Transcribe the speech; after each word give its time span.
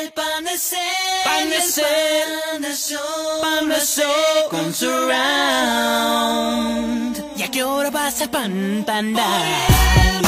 El 0.00 0.10
pan 0.10 0.42
de 0.42 0.58
ser, 0.58 0.80
pan 1.24 1.50
de 1.50 1.60
ser, 1.60 2.26
pan 3.40 3.68
de 3.68 3.80
ser, 3.80 4.06
con 4.50 4.74
surround. 4.74 5.14
¿Y 7.36 7.42
a 7.44 7.50
qué 7.50 7.62
hora 7.62 7.90
vas 7.90 8.20
a 8.22 8.28
pan, 8.28 8.82
panda? 8.84 9.24
El 10.18 10.23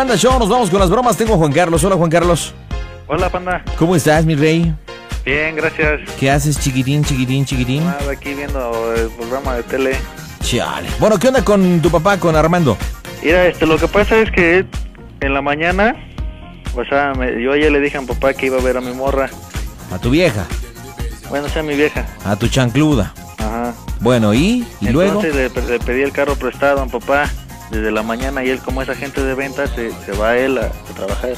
Panda 0.00 0.16
Show, 0.16 0.38
nos 0.38 0.48
vamos 0.48 0.70
con 0.70 0.80
las 0.80 0.88
bromas. 0.88 1.14
Tengo 1.14 1.34
a 1.34 1.36
Juan 1.36 1.52
Carlos. 1.52 1.84
Hola 1.84 1.94
Juan 1.96 2.08
Carlos. 2.08 2.54
Hola, 3.06 3.28
panda. 3.28 3.62
¿Cómo 3.76 3.94
estás, 3.94 4.24
mi 4.24 4.34
rey? 4.34 4.74
Bien, 5.26 5.54
gracias. 5.54 6.00
¿Qué 6.18 6.30
haces, 6.30 6.58
chiquitín, 6.58 7.04
chiquitín, 7.04 7.44
chiquitín? 7.44 7.84
Nada, 7.84 8.10
aquí 8.10 8.32
viendo 8.32 8.94
el 8.94 9.10
programa 9.10 9.56
de 9.56 9.62
tele. 9.64 9.96
Chale. 10.42 10.88
Bueno, 10.98 11.18
¿qué 11.18 11.28
onda 11.28 11.44
con 11.44 11.82
tu 11.82 11.90
papá, 11.90 12.16
con 12.16 12.34
Armando? 12.34 12.78
Mira, 13.22 13.46
este, 13.46 13.66
lo 13.66 13.76
que 13.76 13.88
pasa 13.88 14.16
es 14.16 14.30
que 14.30 14.64
en 15.20 15.34
la 15.34 15.42
mañana, 15.42 15.94
o 16.74 16.82
sea, 16.86 17.12
me- 17.12 17.42
yo 17.42 17.52
ayer 17.52 17.70
le 17.70 17.80
dije 17.80 17.98
a 17.98 18.00
mi 18.00 18.06
papá 18.06 18.32
que 18.32 18.46
iba 18.46 18.56
a 18.56 18.62
ver 18.62 18.78
a 18.78 18.80
mi 18.80 18.94
morra. 18.94 19.28
A 19.92 19.98
tu 19.98 20.08
vieja, 20.08 20.46
Bueno, 21.28 21.46
sea, 21.50 21.62
mi 21.62 21.76
vieja. 21.76 22.06
a 22.24 22.36
tu 22.36 22.48
chancluda. 22.48 23.12
Ajá. 23.36 23.74
Bueno, 24.00 24.32
¿y? 24.32 24.66
¿Y 24.80 24.88
luego? 24.88 25.20
Entonces 25.22 25.52
le, 25.54 25.62
le 25.72 25.78
pedí 25.78 26.00
el 26.00 26.12
carro 26.12 26.36
prestado 26.36 26.80
a 26.80 26.84
mi 26.86 26.90
papá 26.90 27.30
desde 27.70 27.90
la 27.90 28.02
mañana 28.02 28.44
y 28.44 28.50
él, 28.50 28.58
como 28.60 28.82
es 28.82 28.88
agente 28.88 29.22
de 29.22 29.34
ventas, 29.34 29.70
se, 29.74 29.90
se 30.04 30.12
va 30.12 30.36
él 30.36 30.58
a, 30.58 30.66
a 30.66 30.94
trabajar. 30.94 31.34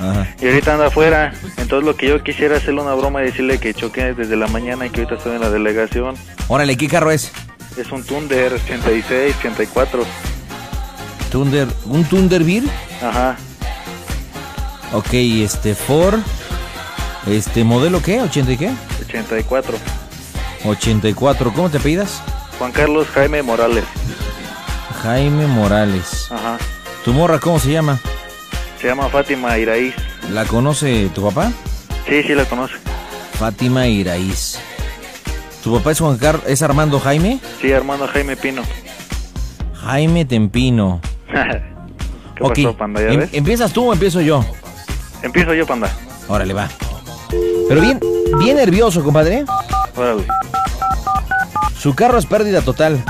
Ajá. 0.00 0.26
Y 0.40 0.46
ahorita 0.46 0.72
anda 0.74 0.86
afuera. 0.86 1.32
Entonces 1.58 1.84
lo 1.84 1.96
que 1.96 2.08
yo 2.08 2.22
quisiera 2.22 2.56
es 2.56 2.62
hacerle 2.62 2.80
una 2.82 2.94
broma 2.94 3.22
y 3.22 3.26
decirle 3.26 3.58
que 3.58 3.74
choqué 3.74 4.14
desde 4.14 4.36
la 4.36 4.46
mañana 4.48 4.86
y 4.86 4.90
que 4.90 5.00
ahorita 5.00 5.16
estoy 5.16 5.34
en 5.34 5.40
la 5.40 5.50
delegación. 5.50 6.14
Órale, 6.48 6.76
¿qué 6.76 6.88
carro 6.88 7.10
es? 7.10 7.30
Es 7.76 7.92
un 7.92 8.02
Thunder 8.04 8.54
86, 8.54 9.36
84. 9.40 10.04
Thunder, 11.30 11.68
¿Un 11.84 12.04
Thunderbird? 12.04 12.64
Ajá. 13.02 13.36
Ok, 14.92 15.12
este, 15.12 15.74
Ford. 15.74 16.18
Este, 17.28 17.62
¿modelo 17.62 18.02
qué? 18.02 18.20
¿80 18.20 18.54
y 18.54 18.56
qué? 18.56 18.70
84. 19.06 19.78
84. 20.64 21.52
¿Cómo 21.52 21.70
te 21.70 21.78
pidas? 21.78 22.22
Juan 22.58 22.72
Carlos 22.72 23.06
Jaime 23.14 23.42
Morales. 23.42 23.84
Jaime 25.02 25.46
Morales. 25.46 26.30
Ajá. 26.30 26.58
¿Tu 27.04 27.12
morra 27.12 27.38
cómo 27.38 27.58
se 27.58 27.70
llama? 27.72 27.98
Se 28.80 28.88
llama 28.88 29.08
Fátima 29.08 29.56
Iraíz. 29.58 29.94
¿La 30.30 30.44
conoce 30.44 31.08
tu 31.14 31.22
papá? 31.22 31.50
Sí, 32.08 32.22
sí 32.22 32.34
la 32.34 32.44
conoce. 32.44 32.74
Fátima 33.38 33.86
Iraíz. 33.86 34.58
¿Tu 35.64 35.72
papá 35.76 35.92
es 35.92 36.00
Juan 36.00 36.16
Car 36.18 36.40
es 36.46 36.62
Armando 36.62 37.00
Jaime? 37.00 37.38
Sí, 37.60 37.70
hermano 37.70 38.06
Jaime 38.08 38.36
Pino. 38.36 38.62
Jaime 39.74 40.24
Tempino. 40.24 41.00
¿Qué 41.32 42.42
ok. 42.42 42.54
pasó, 42.56 42.76
panda? 42.76 43.00
¿Ya 43.02 43.08
Em- 43.08 43.20
ves? 43.20 43.30
¿Empiezas 43.32 43.72
tú 43.72 43.88
o 43.88 43.92
empiezo 43.92 44.20
yo? 44.20 44.44
Empiezo 45.22 45.54
yo, 45.54 45.66
panda. 45.66 45.90
Órale, 46.28 46.54
va. 46.54 46.68
Pero 47.68 47.80
bien, 47.80 48.00
bien 48.38 48.56
nervioso, 48.56 49.02
compadre. 49.02 49.44
Órale. 49.96 50.24
Su 51.78 51.94
carro 51.94 52.18
es 52.18 52.26
pérdida 52.26 52.60
total. 52.62 53.02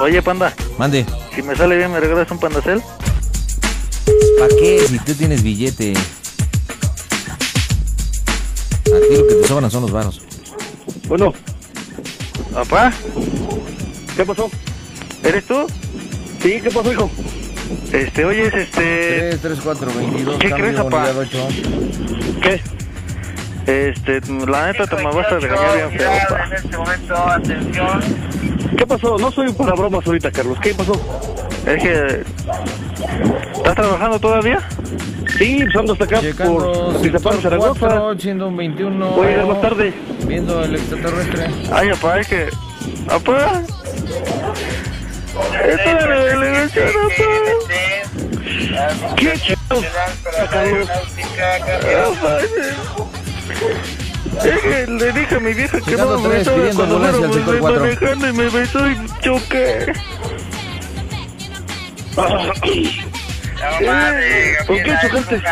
Oye, 0.00 0.22
panda, 0.22 0.52
Mande. 0.78 1.04
si 1.34 1.42
me 1.42 1.56
sale 1.56 1.76
bien, 1.76 1.92
¿me 1.92 2.00
regalas 2.00 2.30
un 2.30 2.38
pandacel? 2.38 2.80
¿Para 4.38 4.48
qué? 4.60 4.86
Si 4.88 4.98
tú 5.00 5.14
tienes 5.14 5.42
billete. 5.42 5.92
A 8.86 9.00
ti 9.08 9.16
lo 9.16 9.26
que 9.26 9.34
te 9.34 9.48
sobran 9.48 9.70
son 9.70 9.82
los 9.82 9.90
varos. 9.90 10.22
Bueno, 11.08 11.34
¿Papá? 12.52 12.92
¿qué 14.16 14.24
pasó? 14.24 14.50
¿Eres 15.22 15.44
tú? 15.44 15.66
Sí, 16.42 16.60
¿qué 16.60 16.70
pasó, 16.70 16.92
hijo? 16.92 17.10
Este, 17.92 18.24
oye, 18.24 18.46
es 18.46 18.54
este... 18.54 19.38
3, 19.38 19.40
3, 19.40 19.58
4, 19.62 19.90
22, 19.94 20.38
¿Qué 20.38 20.50
crees, 20.50 20.76
papá? 20.76 21.08
8. 21.16 21.48
¿Qué? 22.42 22.60
Este, 23.66 24.20
la 24.46 24.72
neta 24.72 24.86
te 24.86 24.96
me 24.96 25.04
vas 25.04 25.30
a 25.30 25.38
regañar 25.38 25.76
bien 25.76 25.98
feo, 25.98 26.10
papá. 26.28 27.40
¿Qué 27.42 28.27
pasó? 28.88 29.16
No 29.18 29.30
soy 29.30 29.52
para 29.52 29.72
bromas 29.72 30.04
ahorita, 30.06 30.30
Carlos. 30.32 30.58
¿Qué 30.60 30.74
pasó? 30.74 30.92
Es 31.66 31.82
que... 31.82 32.24
¿Estás 33.56 33.74
trabajando 33.74 34.18
todavía? 34.18 34.60
Sí, 35.36 35.60
pues 35.62 35.76
ando 35.76 35.92
hasta 35.92 36.04
acá 36.04 36.20
por 36.44 36.96
Atizapán, 36.96 37.40
Zaragoza. 37.40 38.14
siendo 38.18 38.48
un 38.48 38.56
21. 38.56 39.10
Voy 39.10 39.26
a 39.26 39.30
llegar 39.30 39.46
más 39.46 39.60
tarde. 39.60 39.92
Viendo 40.26 40.64
el 40.64 40.74
extraterrestre. 40.74 41.46
Ay, 41.70 41.90
papá, 41.90 42.20
es 42.20 42.28
que... 42.28 42.48
Papá... 43.06 43.62
Esto 45.68 45.90
delegación, 46.24 46.88
papá. 46.88 47.24
¿Qué 49.16 49.32
chingados? 49.38 49.84
Carlos. 50.50 50.88
Papá, 54.38 54.48
Es 54.48 54.60
que 54.60 54.86
le 54.86 55.12
dije 55.12 55.34
a 55.34 55.40
mi 55.40 55.54
vieja 55.54 55.80
que 55.80 55.96
no 55.96 56.18
me 56.18 56.38
pidiendo 56.38 56.74
cuando 56.74 56.98
fuéramos 56.98 57.36
504. 57.36 57.80
manejando 57.80 58.28
y 58.28 58.32
me 58.32 58.48
besó 58.48 58.90
y 58.90 58.96
choqué. 59.20 59.92
¿Por 64.66 64.82
qué 64.82 64.94
chocaste? 65.02 65.42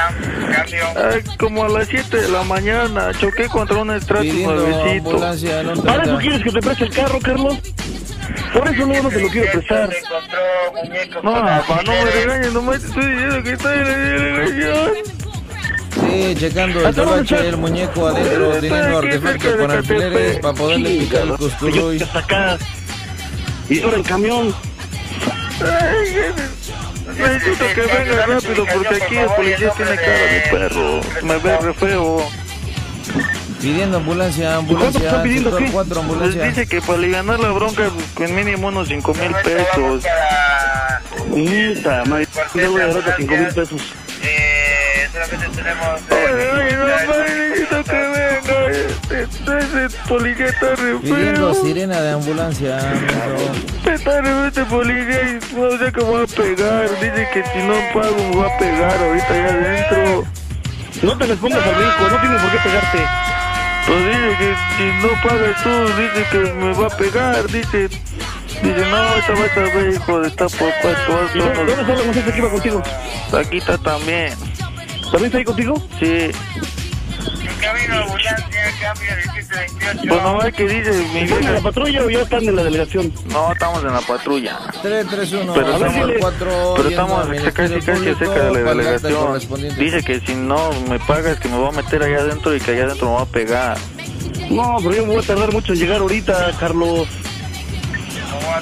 Ay, 0.97 1.23
como 1.39 1.65
a 1.65 1.69
las 1.69 1.89
7 1.89 2.17
de 2.17 2.29
la 2.29 2.43
mañana 2.45 3.13
choqué 3.19 3.49
contra 3.49 3.79
un 3.79 3.91
estrato 3.91 4.23
Pidiendo 4.23 4.55
nuevecito. 4.55 5.19
¿Para 5.19 5.35
eso 5.35 6.17
30. 6.17 6.19
quieres 6.19 6.43
que 6.43 6.53
te 6.53 6.61
preste 6.61 6.85
el 6.85 6.91
carro, 6.91 7.19
Carlos? 7.21 7.59
Por 8.53 8.69
eso 8.69 8.87
luego 8.87 9.03
no 9.05 9.09
te 9.09 9.21
lo 9.21 9.29
quiero 9.29 9.53
prestar. 9.53 9.91
No, 11.23 11.33
papá, 11.33 11.83
no 11.85 11.93
me 11.93 12.11
regañes, 12.11 12.53
nomás 12.53 12.81
te 12.81 12.87
estoy 12.87 13.07
diciendo 13.07 13.43
que 13.43 13.53
estoy 13.53 13.79
en 13.79 15.16
checando 16.39 16.81
el 16.81 16.87
¿Hasta 16.87 17.03
dónde 17.03 17.15
tabache, 17.17 17.35
está? 17.37 17.49
el 17.49 17.57
muñeco 17.57 18.07
adentro, 18.07 18.51
teniendo 18.53 18.99
aquí 18.99 19.07
artefactos 19.07 19.57
con 19.57 19.71
alfileres 19.71 20.39
para 20.39 20.55
poderle 20.55 20.91
picar 20.99 21.23
el 21.23 21.33
costurro 21.37 21.95
y... 21.95 22.03
hasta 22.03 22.19
acá. 22.19 22.59
Y 23.69 23.81
ahora 23.83 23.97
el 23.97 24.03
camión. 24.03 24.55
Ay, 25.61 26.17
Necesito 27.19 27.65
que 27.75 27.81
venga 27.81 28.27
rápido 28.27 28.67
porque 28.75 29.03
aquí 29.03 29.17
el 29.17 29.29
policía 29.29 29.71
tiene 29.77 29.97
cara 29.97 30.33
de 30.33 30.41
perro. 30.51 31.01
Me 31.23 31.39
ve 31.39 31.59
re 31.59 31.75
feo. 31.75 32.29
Pidiendo 33.61 33.97
ambulancia, 33.97 34.51
¿Cuánto 34.57 34.73
ambulancia, 34.73 35.01
está 35.07 35.23
pidiendo, 35.23 35.51
sector 35.51 35.67
qué? 35.67 35.73
4, 35.73 36.05
Les 36.21 36.43
dice 36.49 36.67
que 36.67 36.81
para 36.83 36.99
aliviar 36.99 37.25
la 37.25 37.51
bronca, 37.53 37.89
con 38.15 38.35
mínimo 38.35 38.69
unos 38.69 38.89
5 38.89 39.15
mil 39.15 39.33
pesos. 39.43 40.05
Puta, 41.31 42.05
madre. 42.05 42.29
Voy 42.55 42.81
a 42.81 42.87
dar 42.87 42.99
hasta 42.99 43.17
5 43.17 43.35
mil 43.37 43.47
pesos. 43.49 43.81
Oye, 46.11 46.51
oye, 46.51 46.77
no. 46.77 46.87
Este, 49.17 49.59
ese 49.59 49.99
policía 50.09 50.47
está 50.47 50.75
re 50.77 50.99
Pidiendo 50.99 51.55
feo. 51.55 51.65
sirena 51.65 52.01
de 52.01 52.11
ambulancia. 52.13 52.79
Está 53.85 54.21
re 54.21 54.49
este 54.49 54.65
policía 54.65 55.23
y 55.23 55.55
no 55.55 55.79
sé 55.79 55.93
que 55.93 56.05
me 56.05 56.11
va 56.13 56.23
a 56.23 56.27
pegar. 56.27 56.91
Dice 57.01 57.29
que 57.33 57.45
si 57.45 57.59
no 57.67 57.75
pago 57.95 58.17
me 58.17 58.37
va 58.37 58.47
a 58.47 58.59
pegar 58.59 58.97
ahorita 59.03 59.33
allá 59.33 59.49
adentro. 59.49 60.25
No 61.03 61.19
te 61.19 61.27
les 61.27 61.39
pongas 61.39 61.63
al 61.63 61.75
brinco, 61.75 62.09
no 62.11 62.21
tienes 62.21 62.43
por 62.43 62.51
qué 62.51 62.59
pegarte. 62.69 62.99
Pues 63.87 64.05
dice 64.07 64.37
que 64.39 64.55
si 64.77 65.07
no 65.07 65.23
pagas 65.23 65.63
tú, 65.63 65.71
dice 66.01 66.27
que 66.31 66.53
me 66.55 66.73
va 66.75 66.87
a 66.87 66.97
pegar. 66.97 67.47
Dice, 67.47 67.89
dice 67.89 68.87
no, 68.91 69.15
esta 69.17 69.33
vas 69.33 69.57
a 69.57 69.77
ver, 69.77 69.93
hijo 69.95 70.21
de 70.21 70.29
esta 70.29 70.49
por 70.49 70.73
cuatro 70.83 71.29
¿Y 71.35 71.39
dónde, 71.39 71.55
dónde 71.65 71.73
está 71.83 71.95
la 71.95 72.03
muchacha 72.05 72.33
que 72.33 72.39
iba 72.39 72.51
contigo? 72.51 72.83
Aquí 73.33 73.59
está 73.59 73.79
también. 73.79 74.56
¿También 75.11 75.27
está 75.27 75.39
ahí 75.39 75.45
contigo? 75.45 75.75
Sí. 75.99 76.31
Pues 80.09 80.23
nomás 80.23 80.53
que 80.53 80.65
dice 80.69 80.91
mi 81.13 81.21
¿Están 81.21 81.45
en 81.45 81.55
la 81.55 81.61
patrulla 81.61 82.03
o 82.05 82.11
ya 82.11 82.21
están 82.23 82.45
en 82.45 82.57
la 82.57 82.63
delegación? 82.65 83.13
No, 83.31 83.53
estamos 83.53 83.83
en 83.85 83.93
la 83.93 84.01
patrulla. 84.01 84.59
331 84.83 85.53
Pero 85.55 85.75
A 85.75 85.79
ver, 85.79 85.89
estamos. 85.89 86.13
4 86.21 86.75
pero 86.77 86.89
estamos 86.89 87.27
casi 87.55 87.75
casi 87.81 88.05
cerca 88.15 88.45
de 88.45 88.53
la 88.63 88.71
delegación. 88.75 89.39
Dice 89.79 90.03
que 90.03 90.21
si 90.21 90.35
no 90.35 90.71
me 90.89 90.99
pagas 91.01 91.39
que 91.41 91.49
me 91.49 91.59
va 91.59 91.69
a 91.69 91.73
meter 91.73 92.03
allá 92.03 92.19
adentro 92.19 92.55
y 92.55 92.61
que 92.61 92.73
allá 92.73 92.85
adentro 92.85 93.09
me 93.09 93.15
va 93.17 93.23
a 93.23 93.27
pegar. 93.27 93.77
No, 94.51 94.77
pero 94.79 94.95
yo 94.95 95.07
me 95.07 95.15
voy 95.15 95.25
a 95.25 95.27
tardar 95.27 95.53
mucho 95.53 95.73
en 95.73 95.79
llegar 95.81 96.01
ahorita, 96.01 96.53
Carlos. 96.61 97.09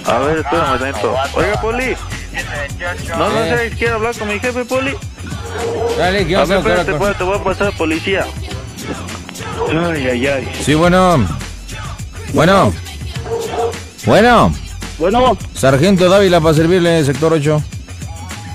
A 0.07 0.19
ver, 0.21 0.39
espérame 0.39 0.79
dentro. 0.79 1.15
Oiga, 1.35 1.61
Poli. 1.61 1.97
No, 3.19 3.29
no 3.29 3.45
Eh. 3.45 3.69
sé, 3.71 3.77
quiere 3.77 3.93
hablar 3.95 4.17
con 4.17 4.29
mi 4.29 4.39
jefe, 4.39 4.65
Poli. 4.65 4.95
Dale, 5.99 6.27
¿qué 6.27 6.37
A 6.37 6.45
ver, 6.45 6.57
a 6.57 6.59
espérate, 6.59 6.81
hacer? 6.83 6.95
espérate, 6.95 7.25
voy 7.25 7.37
a 7.39 7.45
pasar 7.45 7.77
policía. 7.77 8.27
Ay, 9.71 10.07
ay, 10.09 10.27
ay. 10.27 10.49
Sí, 10.65 10.75
bueno. 10.75 11.25
Bueno. 12.33 12.73
Bueno. 14.07 14.53
Bueno, 14.99 15.37
Sargento 15.55 16.09
Dávila 16.09 16.41
para 16.41 16.55
servirle, 16.55 17.05
sector 17.05 17.33
8. 17.33 17.63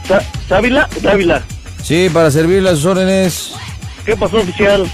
Sa- 0.08 0.24
¿Dávila? 0.48 0.88
Dávila. 1.02 1.44
Sí, 1.84 2.10
para 2.14 2.32
servirle 2.32 2.70
a 2.70 2.76
sus 2.76 2.86
órdenes. 2.86 3.52
¿Qué 4.06 4.16
pasó, 4.16 4.38
oficial? 4.38 4.90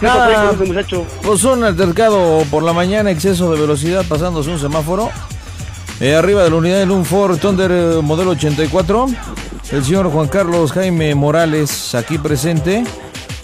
¿Qué 0.00 0.06
Nada. 0.06 0.46
pasó 0.46 0.58
con 0.58 0.68
muchacho? 0.68 1.06
Pues 1.22 1.44
un 1.44 1.62
altercado 1.62 2.44
por 2.50 2.62
la 2.64 2.72
mañana, 2.72 3.10
exceso 3.10 3.52
de 3.52 3.60
velocidad 3.60 4.04
pasándose 4.08 4.50
un 4.50 4.58
semáforo. 4.58 5.10
Eh, 6.00 6.14
arriba 6.16 6.42
de 6.42 6.50
la 6.50 6.56
unidad 6.56 6.82
en 6.82 6.90
un 6.90 7.04
Ford 7.04 7.38
Thunder 7.38 7.70
eh, 7.70 8.00
modelo 8.02 8.30
84. 8.32 9.06
El 9.72 9.84
señor 9.84 10.10
Juan 10.10 10.26
Carlos 10.26 10.72
Jaime 10.72 11.14
Morales, 11.14 11.94
aquí 11.94 12.18
presente, 12.18 12.82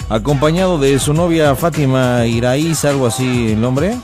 acompañado 0.08 0.76
de 0.76 0.98
su 0.98 1.14
novia 1.14 1.54
Fátima 1.54 2.26
Iraíz, 2.26 2.84
algo 2.84 3.06
así 3.06 3.52
el 3.52 3.60
nombre. 3.60 3.96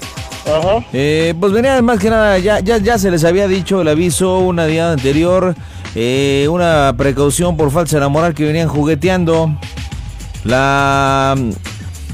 Ajá. 0.46 0.84
Eh, 0.92 1.34
pues 1.40 1.52
venía 1.52 1.82
más 1.82 1.98
que 1.98 2.10
nada, 2.10 2.38
ya, 2.38 2.60
ya, 2.60 2.78
ya 2.78 2.96
se 2.96 3.10
les 3.10 3.24
había 3.24 3.48
dicho 3.48 3.80
el 3.80 3.88
aviso 3.88 4.38
una 4.38 4.66
día 4.66 4.92
anterior, 4.92 5.56
eh, 5.96 6.46
una 6.48 6.94
precaución 6.96 7.56
por 7.56 7.72
falsa 7.72 7.96
enamorar 7.96 8.34
que 8.34 8.44
venían 8.44 8.68
jugueteando. 8.68 9.56
La 10.44 11.36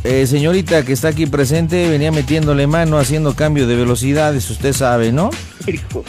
eh, 0.04 0.26
señorita 0.26 0.86
que 0.86 0.94
está 0.94 1.08
aquí 1.08 1.26
presente 1.26 1.86
venía 1.90 2.12
metiéndole 2.12 2.66
mano, 2.66 2.98
haciendo 2.98 3.34
cambio 3.34 3.66
de 3.66 3.76
velocidades, 3.76 4.48
usted 4.48 4.72
sabe, 4.72 5.12
¿no? 5.12 5.28
Hijo. 5.66 6.02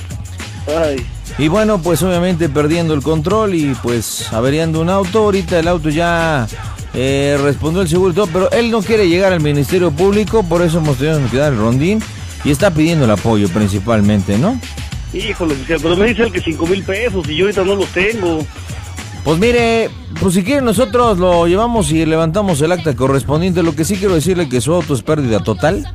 Ay. 0.78 1.06
Y 1.38 1.48
bueno, 1.48 1.82
pues 1.82 2.04
obviamente 2.04 2.50
perdiendo 2.50 2.94
el 2.94 3.02
control 3.02 3.56
y 3.56 3.74
pues 3.82 4.32
averiando 4.34 4.82
un 4.82 4.90
auto. 4.90 5.20
Ahorita 5.20 5.60
el 5.60 5.68
auto 5.68 5.90
ya 5.90 6.48
eh, 6.94 7.38
respondió 7.42 7.82
el 7.82 7.88
seguro 7.88 8.12
y 8.12 8.16
todo, 8.16 8.28
pero 8.28 8.52
él 8.52 8.72
no 8.72 8.82
quiere 8.82 9.08
llegar 9.08 9.32
al 9.32 9.40
Ministerio 9.40 9.92
Público, 9.92 10.44
por 10.44 10.62
eso 10.62 10.80
hemos 10.80 10.98
tenido 10.98 11.20
que 11.30 11.38
dar 11.38 11.54
el 11.54 11.60
rondín 11.60 12.02
y 12.44 12.52
está 12.52 12.72
pidiendo 12.72 13.06
el 13.06 13.12
apoyo 13.12 13.48
principalmente, 13.50 14.38
¿no? 14.38 14.60
Híjole, 15.14 15.54
oficial, 15.54 15.80
pero 15.82 15.96
me 15.96 16.08
dice 16.08 16.24
él 16.24 16.32
que 16.32 16.42
cinco 16.42 16.68
mil 16.68 16.84
pesos 16.84 17.28
y 17.30 17.36
yo 17.36 17.46
ahorita 17.46 17.64
no 17.64 17.76
los 17.76 17.88
tengo. 17.88 18.46
Pues 19.24 19.38
mire, 19.40 19.90
pues 20.20 20.34
si 20.34 20.44
quiere 20.44 20.62
nosotros 20.62 21.18
lo 21.18 21.46
llevamos 21.48 21.92
y 21.92 22.06
levantamos 22.06 22.62
el 22.62 22.72
acta 22.72 22.96
correspondiente. 22.96 23.64
Lo 23.64 23.76
que 23.76 23.86
sí 23.86 23.96
quiero 23.98 24.16
decirle 24.16 24.50
que 24.50 24.62
su 24.62 24.74
auto 24.74 24.94
es 24.94 25.02
pérdida 25.02 25.40
total. 25.42 25.94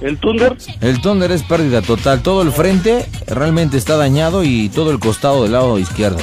¿El 0.00 0.18
Thunder? 0.18 0.56
El 0.80 1.00
Thunder 1.00 1.30
es 1.32 1.42
pérdida 1.42 1.82
total. 1.82 2.22
Todo 2.22 2.42
el 2.42 2.52
frente 2.52 3.06
realmente 3.26 3.76
está 3.76 3.96
dañado 3.96 4.44
y 4.44 4.68
todo 4.68 4.90
el 4.90 4.98
costado 4.98 5.42
del 5.42 5.52
lado 5.52 5.78
izquierdo. 5.78 6.18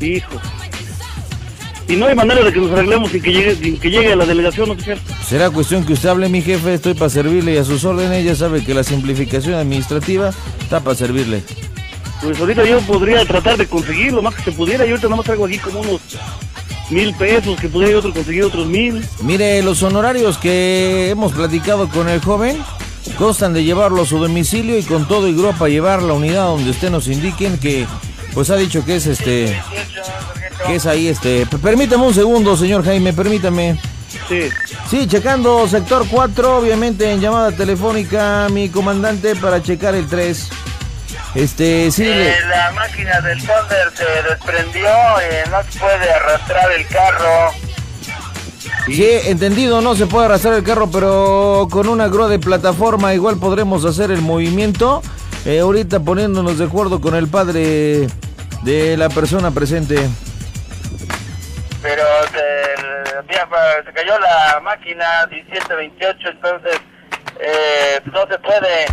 Hijo. 0.00 0.40
Y 1.88 1.94
no 1.94 2.06
hay 2.06 2.16
manera 2.16 2.42
de 2.42 2.52
que 2.52 2.58
nos 2.58 2.72
arreglemos 2.72 3.10
sin 3.12 3.22
que 3.22 3.32
llegue, 3.32 3.54
sin 3.54 3.78
que 3.78 3.90
llegue 3.90 4.12
a 4.12 4.16
la 4.16 4.26
delegación 4.26 4.70
oficial. 4.70 4.98
Será 5.24 5.50
cuestión 5.50 5.84
que 5.84 5.92
usted 5.92 6.08
hable, 6.08 6.28
mi 6.28 6.42
jefe. 6.42 6.74
Estoy 6.74 6.94
para 6.94 7.10
servirle 7.10 7.54
y 7.54 7.58
a 7.58 7.64
sus 7.64 7.84
órdenes. 7.84 8.24
Ya 8.24 8.34
sabe 8.34 8.64
que 8.64 8.74
la 8.74 8.82
simplificación 8.82 9.54
administrativa 9.54 10.32
está 10.60 10.80
para 10.80 10.96
servirle. 10.96 11.44
Pues 12.22 12.40
ahorita 12.40 12.64
yo 12.64 12.80
podría 12.80 13.24
tratar 13.24 13.56
de 13.56 13.66
conseguir 13.66 14.12
lo 14.12 14.22
más 14.22 14.34
que 14.34 14.42
se 14.42 14.52
pudiera. 14.52 14.84
Yo 14.84 14.92
ahorita 14.92 15.06
nada 15.06 15.16
más 15.16 15.26
traigo 15.26 15.46
aquí 15.46 15.58
como 15.58 15.80
unos 15.80 16.00
mil 16.90 17.14
pesos, 17.14 17.58
que 17.60 17.70
yo 17.70 17.98
otro 17.98 18.12
conseguir 18.12 18.44
otros 18.44 18.66
mil. 18.66 19.04
Mire, 19.22 19.62
los 19.62 19.82
honorarios 19.82 20.38
que 20.38 21.10
hemos 21.10 21.32
platicado 21.32 21.88
con 21.88 22.08
el 22.08 22.20
joven 22.20 22.62
constan 23.18 23.52
de 23.52 23.64
llevarlo 23.64 24.02
a 24.02 24.06
su 24.06 24.18
domicilio 24.18 24.78
y 24.78 24.82
con 24.82 25.06
todo 25.06 25.28
y 25.28 25.34
grúa 25.34 25.52
para 25.52 25.70
llevar 25.70 26.02
la 26.02 26.12
unidad 26.12 26.46
donde 26.46 26.70
usted 26.70 26.90
nos 26.90 27.08
indiquen 27.08 27.58
que 27.58 27.86
pues 28.34 28.50
ha 28.50 28.56
dicho 28.56 28.84
que 28.84 28.96
es 28.96 29.06
este 29.06 29.58
que 30.66 30.74
es 30.74 30.86
ahí 30.86 31.06
este 31.08 31.46
permítame 31.46 32.04
un 32.04 32.14
segundo 32.14 32.56
señor 32.56 32.84
Jaime 32.84 33.12
permítame 33.12 33.78
Sí. 34.28 34.48
sí 34.90 35.06
checando 35.06 35.68
sector 35.68 36.04
4 36.10 36.58
obviamente 36.58 37.10
en 37.10 37.20
llamada 37.20 37.52
telefónica 37.52 38.48
mi 38.50 38.68
comandante 38.68 39.36
para 39.36 39.62
checar 39.62 39.94
el 39.94 40.06
3 40.06 40.48
este 41.36 41.90
sí 41.90 42.04
Eh, 42.06 42.36
la 42.48 42.70
máquina 42.72 43.20
del 43.20 43.38
Thunder 43.38 43.92
se 43.94 44.22
desprendió, 44.28 44.88
eh, 45.20 45.44
no 45.50 45.62
se 45.62 45.78
puede 45.78 46.12
arrastrar 46.12 46.72
el 46.72 46.86
carro. 46.86 47.52
Sí, 48.86 49.08
entendido, 49.24 49.80
no 49.80 49.94
se 49.94 50.06
puede 50.06 50.26
arrastrar 50.26 50.54
el 50.54 50.64
carro, 50.64 50.88
pero 50.90 51.68
con 51.70 51.88
una 51.88 52.08
grúa 52.08 52.28
de 52.28 52.38
plataforma 52.38 53.14
igual 53.14 53.36
podremos 53.38 53.84
hacer 53.84 54.10
el 54.10 54.22
movimiento. 54.22 55.02
Eh, 55.44 55.60
ahorita 55.60 56.00
poniéndonos 56.00 56.58
de 56.58 56.64
acuerdo 56.64 57.00
con 57.00 57.14
el 57.14 57.28
padre 57.28 58.08
de 58.62 58.96
la 58.96 59.08
persona 59.08 59.50
presente. 59.50 59.96
Pero 61.82 62.02
se, 62.32 63.32
ya, 63.32 63.48
se 63.84 63.92
cayó 63.92 64.18
la 64.18 64.60
máquina 64.60 65.26
1728, 65.30 66.28
entonces 66.30 66.80
eh, 67.40 68.00
no 68.06 68.26
se 68.26 68.38
puede. 68.38 68.86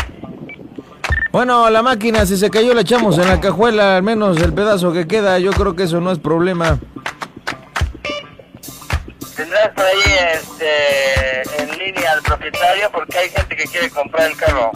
Bueno, 1.33 1.67
la 1.71 1.81
máquina, 1.81 2.27
si 2.27 2.37
se 2.37 2.51
cayó, 2.51 2.75
la 2.75 2.81
echamos 2.81 3.17
en 3.17 3.27
la 3.27 3.41
cajuela, 3.41 3.97
al 3.97 4.03
menos 4.03 4.39
el 4.39 4.53
pedazo 4.53 4.93
que 4.93 5.07
queda. 5.07 5.39
Yo 5.39 5.49
creo 5.49 5.75
que 5.75 5.81
eso 5.81 5.99
no 5.99 6.11
es 6.11 6.19
problema. 6.19 6.77
Tendrás 9.35 9.69
por 9.69 9.83
ahí 9.83 9.99
este, 10.31 11.63
en 11.63 11.79
línea 11.79 12.11
al 12.11 12.21
propietario 12.21 12.87
porque 12.93 13.17
hay 13.17 13.29
gente 13.31 13.55
que 13.55 13.63
quiere 13.63 13.89
comprar 13.89 14.29
el 14.29 14.37
carro. 14.37 14.69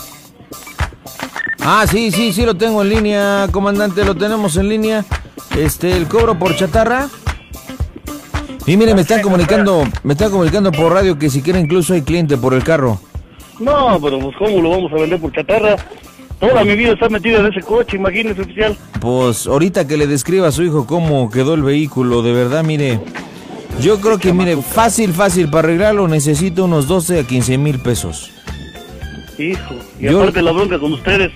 Ah, 1.60 1.86
sí, 1.88 2.10
sí, 2.10 2.34
sí, 2.34 2.44
lo 2.44 2.56
tengo 2.56 2.82
en 2.82 2.90
línea, 2.90 3.48
comandante, 3.52 4.04
lo 4.04 4.16
tenemos 4.16 4.58
en 4.58 4.68
línea. 4.68 5.06
Este, 5.56 5.96
el 5.96 6.08
cobro 6.08 6.40
por 6.40 6.56
chatarra. 6.56 7.08
Y 8.66 8.78
mire, 8.78 8.96
me 8.96 9.02
están 9.02 9.22
comunicando, 9.22 9.84
me 10.02 10.14
están 10.14 10.32
comunicando 10.32 10.72
por 10.72 10.92
radio 10.92 11.20
que 11.20 11.30
si 11.30 11.44
quiere 11.44 11.60
incluso 11.60 11.94
hay 11.94 12.02
cliente 12.02 12.36
por 12.36 12.56
el 12.56 12.64
carro. 12.64 13.00
No, 13.60 14.00
pero 14.02 14.18
pues 14.20 14.36
cómo 14.38 14.60
lo 14.60 14.72
vamos 14.72 14.92
a 14.92 14.96
vender 14.96 15.22
por 15.22 15.32
chatarra. 15.32 15.76
Toda 16.40 16.64
mi 16.64 16.76
vida 16.76 16.94
está 16.94 17.10
metida 17.10 17.40
en 17.40 17.48
ese 17.48 17.62
coche, 17.62 17.98
imagínese 17.98 18.42
oficial. 18.42 18.78
Pues 19.02 19.48
ahorita 19.48 19.88
que 19.88 19.98
le 19.98 20.06
describa 20.08 20.48
a 20.48 20.52
su 20.52 20.64
hijo 20.64 20.86
cómo 20.86 21.32
quedó 21.32 21.56
el 21.56 21.64
vehículo, 21.64 22.22
de 22.22 22.32
verdad, 22.34 22.64
mire. 22.64 23.00
Yo 23.82 24.00
creo 24.02 24.18
que, 24.20 24.34
mire, 24.34 24.58
fácil, 24.58 25.14
fácil, 25.14 25.50
para 25.50 25.68
arreglarlo 25.68 26.08
necesito 26.08 26.66
unos 26.66 26.88
12 26.88 27.20
a 27.20 27.24
15 27.24 27.58
mil 27.58 27.80
pesos. 27.80 28.32
Hijo. 29.38 29.76
Y 30.00 30.06
Yo- 30.06 30.20
aparte 30.22 30.42
la 30.42 30.52
bronca 30.52 30.80
con 30.80 30.94
ustedes. 30.94 31.32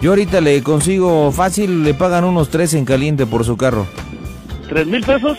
Yo 0.00 0.10
ahorita 0.10 0.40
le 0.40 0.62
consigo 0.62 1.32
fácil, 1.32 1.82
le 1.84 1.94
pagan 1.94 2.24
unos 2.24 2.48
3 2.50 2.74
en 2.74 2.84
caliente 2.84 3.24
por 3.26 3.44
su 3.44 3.56
carro. 3.56 3.86
¿Tres 4.68 4.86
mil 4.86 5.02
pesos? 5.04 5.38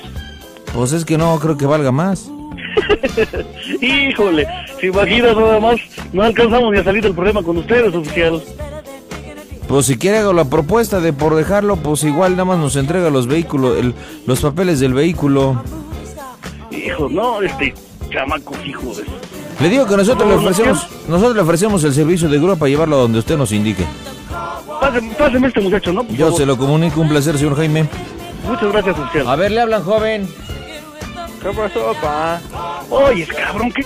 Pues 0.73 0.93
es 0.93 1.05
que 1.05 1.17
no 1.17 1.37
creo 1.39 1.57
que 1.57 1.65
valga 1.65 1.91
más. 1.91 2.29
Híjole, 3.81 4.47
si 4.79 4.87
imaginas 4.87 5.35
nada 5.35 5.59
más, 5.59 5.79
no 6.13 6.21
alcanzamos 6.23 6.71
ni 6.71 6.79
a 6.79 6.83
salir 6.83 7.03
del 7.03 7.13
problema 7.13 7.43
con 7.43 7.57
ustedes, 7.57 7.93
oficial. 7.93 8.41
Pues 9.67 9.85
si 9.85 9.97
quiere 9.97 10.19
hago 10.19 10.31
la 10.33 10.45
propuesta 10.45 10.99
de 11.01 11.11
por 11.13 11.35
dejarlo, 11.35 11.75
pues 11.75 12.03
igual 12.03 12.31
nada 12.31 12.45
más 12.45 12.57
nos 12.59 12.75
entrega 12.77 13.09
los 13.09 13.27
vehículos, 13.27 13.77
el- 13.77 13.93
los 14.25 14.39
papeles 14.39 14.79
del 14.79 14.93
vehículo. 14.93 15.61
Hijo, 16.71 17.09
no, 17.09 17.41
este 17.41 17.73
chamaco, 18.09 18.53
hijo 18.65 18.93
de... 18.95 19.03
Le 19.59 19.69
digo 19.69 19.85
que 19.85 19.97
nosotros 19.97 20.29
le 20.29 20.35
no 20.35 20.41
ofrecemos, 20.41 20.87
nosotros 21.09 21.35
le 21.35 21.41
ofrecemos 21.41 21.83
el 21.83 21.93
servicio 21.93 22.29
de 22.29 22.37
grúa 22.39 22.55
para 22.55 22.69
llevarlo 22.69 22.95
a 22.95 22.99
donde 22.99 23.19
usted 23.19 23.37
nos 23.37 23.51
indique. 23.51 23.83
Páseme, 24.79 25.13
páseme 25.15 25.47
este 25.47 25.59
muchacho, 25.61 25.91
¿no? 25.91 26.03
Por 26.03 26.15
Yo 26.15 26.25
favor. 26.27 26.39
se 26.39 26.45
lo 26.45 26.57
comunico, 26.57 27.01
un 27.01 27.09
placer, 27.09 27.37
señor 27.37 27.57
Jaime. 27.57 27.89
Muchas 28.47 28.71
gracias, 28.71 28.97
oficial. 28.99 29.27
A 29.27 29.35
ver, 29.35 29.51
le 29.51 29.61
hablan, 29.61 29.83
joven. 29.83 30.27
¿Qué 31.41 31.49
pasó, 31.49 31.93
pa? 32.01 32.39
Oye, 32.89 33.23
es 33.23 33.29
cabrón, 33.29 33.71
¿qué? 33.73 33.85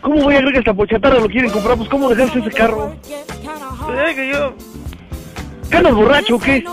¿Cómo 0.00 0.22
voy 0.22 0.34
a 0.34 0.38
creer 0.38 0.52
que 0.54 0.58
esta 0.60 0.74
pochatarra 0.74 1.20
lo 1.20 1.28
quieren 1.28 1.50
comprar? 1.50 1.76
Pues, 1.76 1.88
¿cómo 1.88 2.08
dejarse 2.08 2.38
ese 2.40 2.50
carro? 2.50 2.92
Pues 3.86 4.08
es 4.08 4.14
que 4.16 4.28
yo, 4.30 4.52
¿Qué 5.70 5.76
andas 5.78 5.94
borracho 5.94 6.36
o 6.36 6.38
qué? 6.38 6.64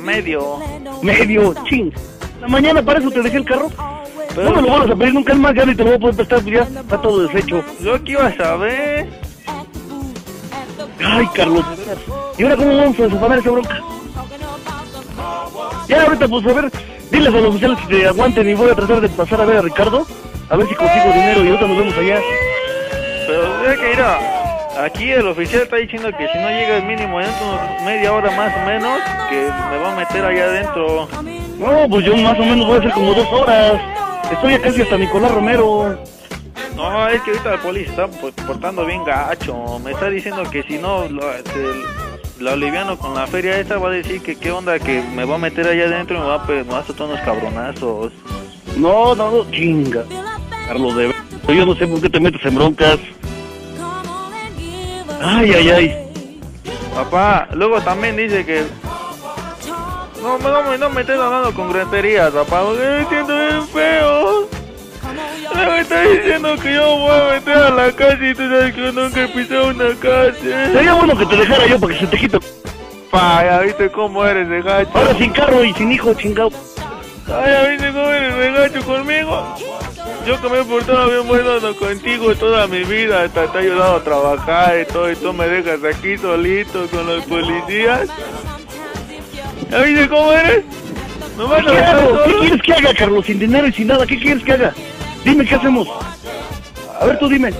medio. 0.00 0.58
Medio, 1.02 1.54
ching. 1.68 1.92
La 2.40 2.48
mañana 2.48 2.82
para 2.82 2.98
eso 2.98 3.10
te 3.10 3.22
dejé 3.22 3.36
el 3.38 3.44
carro. 3.44 3.70
Pero- 4.34 4.50
no 4.50 4.56
me 4.56 4.62
lo 4.62 4.68
vuelvas 4.68 4.90
a 4.90 4.96
pedir 4.96 5.14
nunca 5.14 5.34
más, 5.34 5.54
ya 5.54 5.64
ni 5.64 5.74
te 5.74 5.82
lo 5.84 5.90
voy 5.90 5.96
a 5.96 5.98
poder 6.00 6.16
prestar, 6.16 6.40
pues 6.42 6.54
ya 6.54 6.80
está 6.80 7.00
todo 7.00 7.26
deshecho. 7.26 7.62
Yo 7.80 8.02
que 8.02 8.12
iba 8.12 8.26
a 8.26 8.36
saber. 8.36 9.08
Ay, 11.04 11.26
Carlos. 11.34 11.64
¿Y 12.38 12.42
ahora 12.42 12.56
cómo 12.56 12.76
vamos 12.76 12.98
a 12.98 13.02
desafanar 13.02 13.38
esa 13.38 13.50
bronca? 13.50 13.78
Ya, 15.88 16.02
ahorita, 16.04 16.28
pues, 16.28 16.46
a 16.46 16.52
ver, 16.52 16.72
diles 17.10 17.28
a 17.34 17.36
los 17.38 17.50
oficiales 17.50 17.78
que 17.80 17.94
te 17.96 18.06
aguanten 18.08 18.48
y 18.48 18.54
voy 18.54 18.70
a 18.70 18.74
tratar 18.74 19.00
de 19.00 19.08
pasar 19.10 19.40
a 19.40 19.44
ver 19.44 19.56
a 19.58 19.62
Ricardo, 19.62 20.06
a 20.48 20.56
ver 20.56 20.68
si 20.68 20.74
consigo 20.74 21.04
dinero 21.12 21.44
y 21.44 21.48
ahorita 21.48 21.66
nos 21.68 21.78
vemos 21.78 21.94
allá. 21.98 22.20
Pero 23.26 23.80
que 23.80 23.88
mira, 23.90 24.41
aquí 24.84 25.10
el 25.10 25.26
oficial 25.26 25.62
está 25.62 25.76
diciendo 25.76 26.10
que 26.16 26.28
si 26.28 26.38
no 26.38 26.48
llega 26.48 26.76
el 26.78 26.84
mínimo 26.84 27.18
dentro 27.18 27.46
de 27.52 27.84
media 27.84 28.12
hora 28.12 28.30
más 28.32 28.52
o 28.56 28.66
menos, 28.66 29.00
que 29.28 29.48
me 29.70 29.78
va 29.78 29.92
a 29.92 29.96
meter 29.96 30.24
allá 30.24 30.44
adentro. 30.44 31.08
No, 31.58 31.88
pues 31.88 32.04
yo 32.04 32.16
más 32.16 32.38
o 32.38 32.42
menos 32.42 32.66
voy 32.66 32.76
a 32.76 32.78
hacer 32.80 32.90
como 32.92 33.14
dos 33.14 33.28
horas. 33.32 33.80
Estoy 34.30 34.52
ya 34.52 34.60
casi 34.60 34.82
hasta 34.82 34.96
Nicolás 34.96 35.30
Romero. 35.32 35.98
No, 36.76 37.08
es 37.08 37.20
que 37.22 37.30
ahorita 37.32 37.50
la 37.50 37.58
policía 37.62 37.90
está 37.90 38.08
pues, 38.08 38.32
portando 38.46 38.84
bien 38.86 39.04
gacho. 39.04 39.78
Me 39.84 39.92
está 39.92 40.08
diciendo 40.08 40.42
que 40.50 40.62
si 40.62 40.78
no 40.78 41.06
lo, 41.08 41.22
se- 41.32 42.42
la 42.42 42.52
aliviano 42.52 42.98
con 42.98 43.14
la 43.14 43.26
feria 43.26 43.58
esa, 43.58 43.78
va 43.78 43.88
a 43.88 43.92
decir 43.92 44.22
que 44.22 44.36
qué 44.36 44.50
onda, 44.50 44.78
que 44.78 45.02
me 45.14 45.24
va 45.24 45.34
a 45.36 45.38
meter 45.38 45.66
allá 45.68 45.84
adentro 45.84 46.16
y 46.16 46.20
me 46.20 46.26
va 46.26 46.36
a, 46.42 46.46
me 46.46 46.62
va 46.62 46.78
a 46.78 46.84
soltar 46.84 47.06
unos 47.08 47.20
cabronazos. 47.20 48.12
No, 48.76 49.14
no, 49.14 49.30
no, 49.30 49.50
chinga. 49.50 50.04
Carlos, 50.66 50.96
de 50.96 51.12
Yo 51.54 51.66
no 51.66 51.74
sé 51.74 51.86
por 51.86 52.00
qué 52.00 52.08
te 52.08 52.18
metes 52.20 52.44
en 52.44 52.54
broncas. 52.54 52.98
Ay, 55.22 55.52
ay, 55.52 55.70
ay. 55.70 55.96
Papá, 56.94 57.48
luego 57.52 57.80
también 57.80 58.16
dice 58.16 58.44
que... 58.44 58.64
No, 60.20 60.38
no, 60.38 60.76
no, 60.76 60.90
me 60.90 61.00
estés 61.00 61.18
hablando 61.18 61.52
con 61.54 61.72
groserías, 61.72 62.30
papá, 62.30 62.62
porque 62.64 62.82
me 62.82 63.08
siento 63.08 63.36
bien 63.36 63.68
feo. 63.68 64.48
Luego 65.54 65.74
está 65.74 66.02
diciendo 66.02 66.56
que 66.62 66.74
yo 66.74 66.96
voy 66.96 67.10
a 67.10 67.34
meter 67.34 67.56
a 67.56 67.70
la 67.70 67.92
calle 67.92 68.30
y 68.30 68.34
tú 68.34 68.48
sabes 68.48 68.74
que 68.74 68.80
yo 68.80 68.92
nunca 68.92 69.24
he 69.24 69.28
pisado 69.28 69.68
una 69.68 69.94
calle. 70.00 70.72
Sería 70.72 70.94
bueno 70.94 71.16
que 71.16 71.26
te 71.26 71.36
dejara 71.36 71.66
yo 71.66 71.78
para 71.78 71.94
que 71.94 72.00
se 72.00 72.06
te 72.06 72.18
quite. 72.18 72.38
Pa, 73.10 73.44
ya 73.44 73.60
viste 73.60 73.90
cómo 73.90 74.24
eres 74.24 74.48
de 74.48 74.62
gacho. 74.62 74.90
Ahora 74.94 75.14
sin 75.14 75.32
carro 75.32 75.64
y 75.64 75.72
sin 75.74 75.92
hijo, 75.92 76.14
chingado. 76.14 76.50
Ay, 77.26 77.52
ya 77.52 77.68
viste 77.68 77.92
cómo 77.92 78.10
eres 78.10 78.36
de 78.36 78.52
gacho 78.52 78.86
conmigo. 78.86 79.01
Yo 80.26 80.40
que 80.40 80.48
me 80.48 80.60
he 80.60 80.64
portado 80.64 81.10
bien 81.10 81.26
bueno 81.26 81.58
no, 81.58 81.74
contigo 81.74 82.34
toda 82.36 82.68
mi 82.68 82.84
vida, 82.84 83.24
hasta 83.24 83.50
te 83.50 83.58
he 83.58 83.60
ayudado 83.62 83.96
a 83.96 84.04
trabajar 84.04 84.80
y 84.80 84.92
todo, 84.92 85.10
y 85.10 85.16
tú 85.16 85.32
me 85.32 85.48
dejas 85.48 85.80
aquí 85.82 86.16
solito 86.16 86.86
con 86.88 87.06
los 87.06 87.24
policías. 87.24 88.08
¿Ya 89.68 89.82
viste 89.82 90.08
cómo 90.08 90.32
eres? 90.32 90.64
¿No 91.36 91.52
a 91.52 91.60
¿Qué 91.60 91.78
hago? 91.78 92.22
¿Qué 92.24 92.34
quieres 92.38 92.62
que 92.62 92.72
haga, 92.72 92.94
Carlos? 92.94 93.26
Sin 93.26 93.38
dinero 93.38 93.66
y 93.66 93.72
sin 93.72 93.88
nada. 93.88 94.06
¿Qué 94.06 94.18
quieres 94.18 94.44
que 94.44 94.52
haga? 94.52 94.72
Dime, 95.24 95.44
¿qué 95.44 95.54
hacemos? 95.54 95.88
A 97.00 97.04
ver, 97.04 97.18
tú 97.18 97.28
dime. 97.28 97.52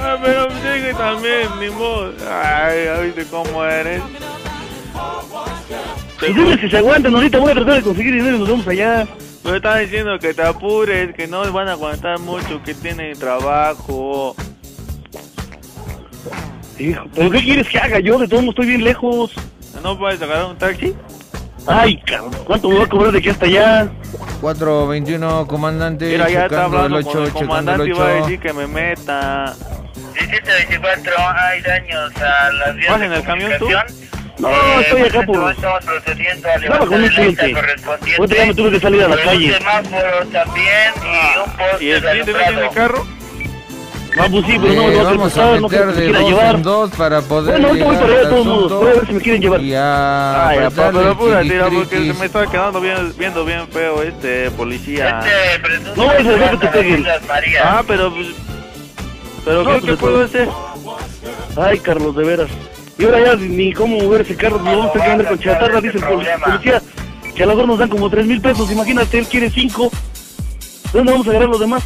Ah, 0.00 0.16
pero 0.22 0.48
sigue 0.50 0.94
también, 0.94 1.48
ni 1.60 1.70
modo. 1.70 2.12
Ay, 2.42 2.84
ya 2.86 3.00
viste 3.00 3.24
cómo 3.26 3.64
eres. 3.64 4.02
Pues 6.18 6.34
dime 6.34 6.58
si 6.58 6.68
se 6.68 6.78
aguantan. 6.78 7.14
Ahorita 7.14 7.38
voy 7.38 7.52
a 7.52 7.54
tratar 7.54 7.74
de 7.74 7.82
conseguir 7.82 8.14
dinero 8.14 8.36
y 8.36 8.38
nos 8.40 8.48
vamos 8.48 8.66
allá. 8.66 9.06
Me 9.44 9.56
están 9.56 9.80
diciendo 9.80 10.18
que 10.18 10.34
te 10.34 10.42
apures, 10.42 11.14
que 11.14 11.26
no 11.26 11.50
van 11.52 11.68
a 11.68 11.72
aguantar 11.72 12.18
mucho, 12.18 12.62
que 12.62 12.74
tienen 12.74 13.18
trabajo. 13.18 14.36
Hijo, 16.78 17.04
¿pero 17.14 17.30
qué 17.30 17.42
quieres 17.42 17.68
que 17.68 17.78
haga 17.78 18.00
yo? 18.00 18.18
De 18.18 18.26
modos 18.26 18.50
estoy 18.50 18.66
bien 18.66 18.84
lejos. 18.84 19.32
¿No 19.82 19.98
puedes 19.98 20.20
agarrar 20.20 20.46
un 20.46 20.58
taxi? 20.58 20.94
Ay, 21.66 21.96
cabrón, 22.02 22.32
¿cuánto 22.44 22.68
me 22.68 22.78
va 22.78 22.84
a 22.84 22.88
cobrar 22.88 23.12
de 23.12 23.18
aquí 23.18 23.28
hasta 23.28 23.46
allá? 23.46 23.88
421, 24.40 25.46
comandante. 25.46 26.06
Mira, 26.06 26.30
ya 26.30 26.44
está 26.44 26.64
hablando 26.64 26.98
el 26.98 27.04
con 27.04 27.12
8, 27.16 27.18
el 27.24 27.26
checando 27.32 27.48
comandante 27.48 27.84
el 27.84 28.00
va 28.00 28.08
a 28.08 28.12
8. 28.14 28.22
decir 28.24 28.40
que 28.40 28.52
me 28.52 28.66
meta. 28.66 29.54
1724 30.14 31.12
hay 31.18 31.62
daños 31.62 32.12
a 32.16 32.52
las 32.52 32.76
vías 32.76 32.90
¿Vas 32.90 33.00
de 33.00 33.06
en 33.06 33.12
el 33.12 33.22
camión 33.22 33.52
tú? 33.58 33.68
No, 34.40 34.48
Eh, 34.48 34.80
estoy 34.80 35.02
acá 35.02 35.22
por... 35.26 35.50
Estamos 35.52 35.84
procediendo 35.84 36.48
a 36.48 36.54
Estaba 36.54 36.78
con 36.78 36.88
un 36.94 37.00
levantar 37.02 37.20
el 37.24 37.30
acta 37.30 37.42
cliente. 37.42 37.52
correspondiente. 37.60 38.16
Ahorita 38.20 38.36
ya 38.36 38.46
me 38.46 38.54
tuve 38.54 38.70
que 38.70 38.80
salir 38.80 39.02
a 39.04 39.08
la 39.08 39.16
calle. 39.22 39.46
Un 39.46 39.52
semáforo 39.58 40.26
también 40.32 40.92
y 41.04 41.38
un 41.38 41.44
poste 41.56 41.84
¿Y 41.84 41.90
el 41.90 42.00
de 42.00 42.10
cliente 42.10 42.32
no 42.32 42.38
tiene 42.38 42.44
alumbrado. 42.48 42.74
carro? 42.74 43.06
No, 44.16 44.28
pues 44.28 44.44
sí, 44.46 44.58
pero 44.60 44.74
no 44.74 44.82
me 44.82 44.92
Eh, 44.92 44.96
voy 44.96 45.04
vamos 45.04 45.38
a 45.38 45.44
no 45.60 45.68
meter 45.68 45.86
que 45.86 46.00
de 46.00 46.12
dos 46.12 46.28
llevar. 46.28 46.54
en 46.56 46.62
dos 46.64 46.90
para 46.90 47.20
poder 47.22 47.52
Bueno, 47.52 47.68
ahorita 47.68 47.84
voy 47.86 47.96
para 47.96 48.06
allá 48.18 48.28
todos 48.28 48.46
modos. 48.46 48.72
Voy 48.72 48.90
a 48.90 48.94
ver 48.94 49.06
si 49.06 49.12
me 49.12 49.20
quieren 49.20 49.42
llevar. 49.42 49.60
Y 49.60 49.74
a 49.74 50.48
Ay, 50.48 50.58
papá, 50.58 50.90
pero 50.92 51.10
apúrate, 51.10 51.60
porque 51.72 51.98
me 52.18 52.26
está 52.26 52.46
quedando 52.46 52.80
bien, 52.80 53.12
viendo 53.16 53.44
bien 53.44 53.68
feo 53.68 54.02
este 54.02 54.50
policía. 54.52 55.20
Este 55.20 55.94
No 55.96 56.06
vayas 56.06 56.26
a 56.26 56.30
dejar 56.30 56.58
que 56.58 56.66
te 56.66 56.72
peguen. 56.78 57.06
Ah, 57.62 57.82
pero... 57.86 58.12
pues, 58.12 58.26
¿Pero 59.44 59.62
No, 59.62 59.80
qué, 59.80 59.92
puedo 59.94 60.24
hacer? 60.24 60.48
Ay, 61.56 61.78
Carlos, 61.78 62.14
de 62.16 62.24
veras. 62.24 62.50
Y 63.00 63.04
ahora 63.06 63.20
ya 63.24 63.36
ni 63.36 63.72
cómo 63.72 63.96
mover 63.98 64.20
ese 64.20 64.36
carro, 64.36 64.58
nos 64.58 64.66
vamos 64.76 64.90
a 64.90 64.92
que 64.92 65.10
andar 65.10 65.28
con 65.28 65.38
chatarra, 65.38 65.80
dice 65.80 65.96
el 65.96 66.04
pol- 66.04 66.26
policía. 66.44 66.82
Que 67.34 67.42
a 67.42 67.46
lo 67.46 67.52
mejor 67.54 67.68
nos 67.68 67.78
dan 67.78 67.88
como 67.88 68.10
tres 68.10 68.26
mil 68.26 68.40
pesos, 68.42 68.70
imagínate, 68.70 69.18
él 69.18 69.26
quiere 69.26 69.50
cinco. 69.50 69.90
¿De 70.92 70.98
dónde 70.98 71.12
vamos 71.12 71.26
a 71.26 71.30
agarrar 71.30 71.48
los 71.48 71.60
demás? 71.60 71.82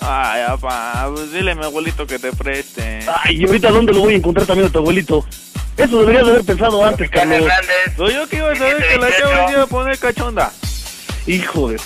Ay, 0.00 0.42
papá, 0.46 1.10
pues 1.14 1.32
dile 1.32 1.52
a 1.52 1.54
mi 1.54 1.64
abuelito 1.64 2.06
que 2.06 2.18
te 2.18 2.32
preste. 2.32 3.00
Ay, 3.22 3.36
¿y 3.42 3.44
ahorita 3.46 3.70
dónde 3.70 3.92
lo 3.92 4.00
voy 4.00 4.14
a 4.14 4.16
encontrar 4.16 4.46
también 4.46 4.68
a 4.68 4.72
tu 4.72 4.78
abuelito? 4.78 5.24
Eso 5.76 6.00
deberías 6.00 6.24
de 6.24 6.30
haber 6.32 6.44
pensado 6.44 6.84
antes, 6.84 7.10
Carlos. 7.10 7.44
Soy 7.96 8.14
yo 8.14 8.26
que 8.28 8.36
iba 8.36 8.50
a 8.52 8.56
saber 8.56 8.76
que 8.88 8.98
la 8.98 9.10
chava 9.16 9.52
iba 9.52 9.62
a 9.62 9.66
poner 9.66 9.98
cachonda. 9.98 10.50
Hijo 11.26 11.68
de... 11.68 11.76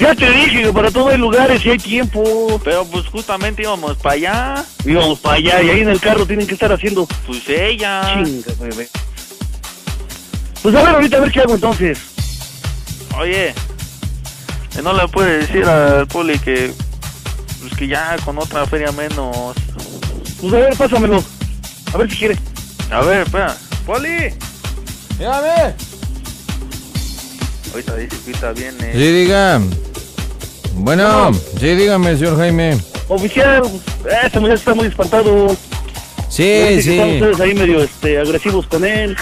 Ya 0.00 0.14
te 0.14 0.30
dije 0.30 0.62
que 0.62 0.72
para 0.72 0.90
todo 0.90 1.10
hay 1.10 1.18
lugares 1.18 1.64
y 1.66 1.70
hay 1.70 1.78
tiempo. 1.78 2.58
Pero 2.64 2.86
pues 2.86 3.06
justamente 3.08 3.62
íbamos 3.62 3.98
para 3.98 4.14
allá. 4.14 4.64
Íbamos 4.86 5.18
para 5.18 5.36
allá 5.36 5.62
y 5.62 5.68
ahí 5.68 5.80
en 5.80 5.90
el 5.90 6.00
carro 6.00 6.24
tienen 6.26 6.46
que 6.46 6.54
estar 6.54 6.72
haciendo... 6.72 7.06
Pues 7.26 7.46
ella. 7.48 8.22
Chinga, 8.24 8.54
bebé. 8.58 8.88
Pues 10.62 10.74
a 10.74 10.82
ver, 10.82 10.94
ahorita 10.94 11.18
a 11.18 11.20
ver 11.20 11.30
qué 11.30 11.40
hago 11.40 11.54
entonces. 11.54 11.98
Oye, 13.18 13.52
no 14.82 14.94
le 14.94 15.06
puede 15.08 15.38
decir 15.40 15.64
al 15.64 16.06
poli 16.06 16.38
que 16.38 16.72
pues 17.60 17.74
que 17.74 17.86
ya 17.86 18.16
con 18.24 18.38
otra 18.38 18.66
feria 18.66 18.92
menos. 18.92 19.54
Pues 20.40 20.52
a 20.54 20.56
ver, 20.56 20.76
pásamelo. 20.76 21.22
A 21.92 21.98
ver 21.98 22.10
si 22.10 22.16
quiere. 22.16 22.38
A 22.90 23.02
ver, 23.02 23.26
espera. 23.26 23.54
Poli. 23.84 24.34
Dígame. 25.18 25.89
Ahorita 27.72 27.96
dice 27.96 28.16
que 28.24 28.52
viene. 28.54 28.92
Sí, 28.92 28.98
diga. 29.12 29.60
Bueno, 30.74 31.32
sí, 31.58 31.74
dígame, 31.74 32.16
señor 32.16 32.36
Jaime. 32.38 32.78
Oficial, 33.08 33.62
este 34.24 34.40
muchacho 34.40 34.58
está 34.58 34.74
muy 34.74 34.86
espantado. 34.86 35.48
Sí, 36.28 36.42
que 36.44 36.78
Están 36.78 36.94
sí. 37.08 37.14
ustedes 37.14 37.40
ahí 37.40 37.54
medio 37.54 37.82
este, 37.82 38.18
agresivos 38.18 38.66
con 38.66 38.84
él. 38.84 39.16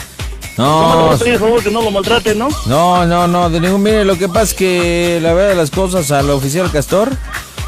No, 0.57 1.11
No, 1.13 1.17
por 1.19 1.39
favor 1.39 1.63
que 1.63 1.71
no 1.71 1.83
lo 1.83 1.91
maltraten, 1.91 2.39
¿no? 2.39 2.49
no, 2.67 3.07
no, 3.07 3.29
no, 3.29 3.49
de 3.49 3.61
ningún. 3.61 3.83
Mire, 3.83 4.05
lo 4.05 4.19
que 4.19 4.29
pasa 4.29 4.43
es 4.43 4.55
que 4.55 5.19
la 5.23 5.33
verdad 5.33 5.51
de 5.51 5.55
las 5.55 5.71
cosas 5.71 6.11
al 6.11 6.29
oficial 6.31 6.71
Castor 6.71 7.11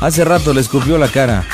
hace 0.00 0.24
rato 0.24 0.52
le 0.52 0.60
escupió 0.60 0.98
la 0.98 1.08
cara. 1.08 1.44